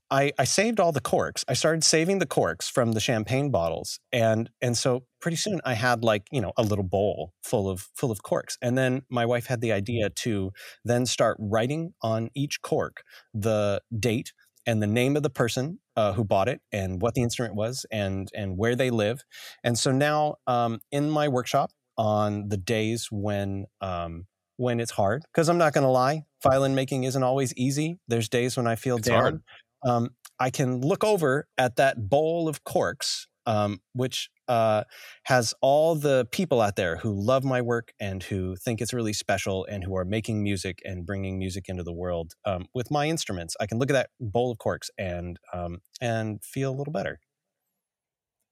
[0.09, 1.43] I, I saved all the corks.
[1.47, 5.73] I started saving the corks from the champagne bottles, and and so pretty soon I
[5.73, 8.57] had like you know a little bowl full of full of corks.
[8.61, 10.51] And then my wife had the idea to
[10.85, 13.03] then start writing on each cork
[13.33, 14.31] the date
[14.65, 17.85] and the name of the person uh, who bought it and what the instrument was
[17.91, 19.23] and and where they live.
[19.63, 24.25] And so now um, in my workshop on the days when um,
[24.57, 27.99] when it's hard, because I'm not going to lie, violin making isn't always easy.
[28.07, 29.41] There's days when I feel It's down hard.
[29.83, 30.09] Um,
[30.39, 34.83] I can look over at that bowl of corks um, which uh,
[35.23, 39.13] has all the people out there who love my work and who think it's really
[39.13, 43.07] special and who are making music and bringing music into the world um, with my
[43.07, 43.55] instruments.
[43.59, 47.19] I can look at that bowl of corks and um, and feel a little better.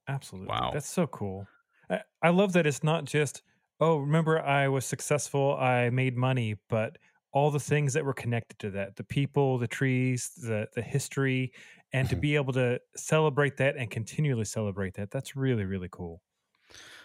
[0.07, 0.49] Absolutely.
[0.49, 0.71] Wow.
[0.74, 1.47] That's so cool.
[1.89, 3.41] I, I love that it's not just,
[3.80, 6.97] oh, remember I was successful, I made money, but
[7.34, 11.52] all the things that were connected to that the people, the trees, the, the history,
[11.92, 12.22] and to mm-hmm.
[12.22, 15.12] be able to celebrate that and continually celebrate that.
[15.12, 16.22] That's really, really cool.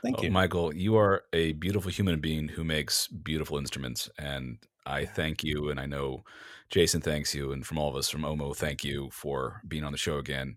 [0.03, 0.31] Thank Oh, you.
[0.31, 0.75] Michael.
[0.75, 5.71] You are a beautiful human being who makes beautiful instruments, and I thank you.
[5.71, 6.25] And I know
[6.71, 9.93] Jason thanks you, and from all of us from Omo, thank you for being on
[9.93, 10.57] the show again.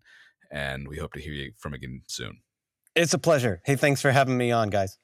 [0.51, 2.39] And we hope to hear you from again soon.
[2.93, 3.61] It's a pleasure.
[3.65, 4.97] Hey, thanks for having me on, guys.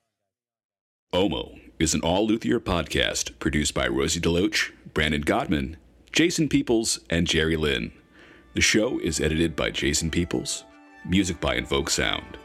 [1.13, 5.77] Omo is an all luthier podcast produced by Rosie DeLoach, Brandon Godman,
[6.11, 7.93] Jason Peoples, and Jerry Lynn.
[8.55, 10.65] The show is edited by Jason Peoples,
[11.05, 12.37] music by Invoke Sound.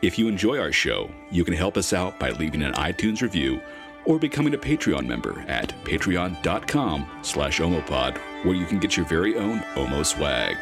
[0.00, 3.60] If you enjoy our show, you can help us out by leaving an iTunes review
[4.06, 9.36] or becoming a Patreon member at patreon.com slash omopod, where you can get your very
[9.36, 10.56] own Omo swag.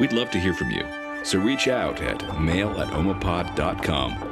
[0.00, 0.86] We'd love to hear from you,
[1.24, 4.29] so reach out at mail at omopod.com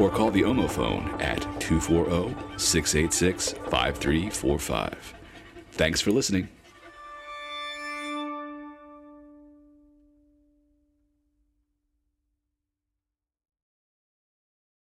[0.00, 5.14] or call the Omo phone at 240 686 5345.
[5.72, 6.48] Thanks for listening.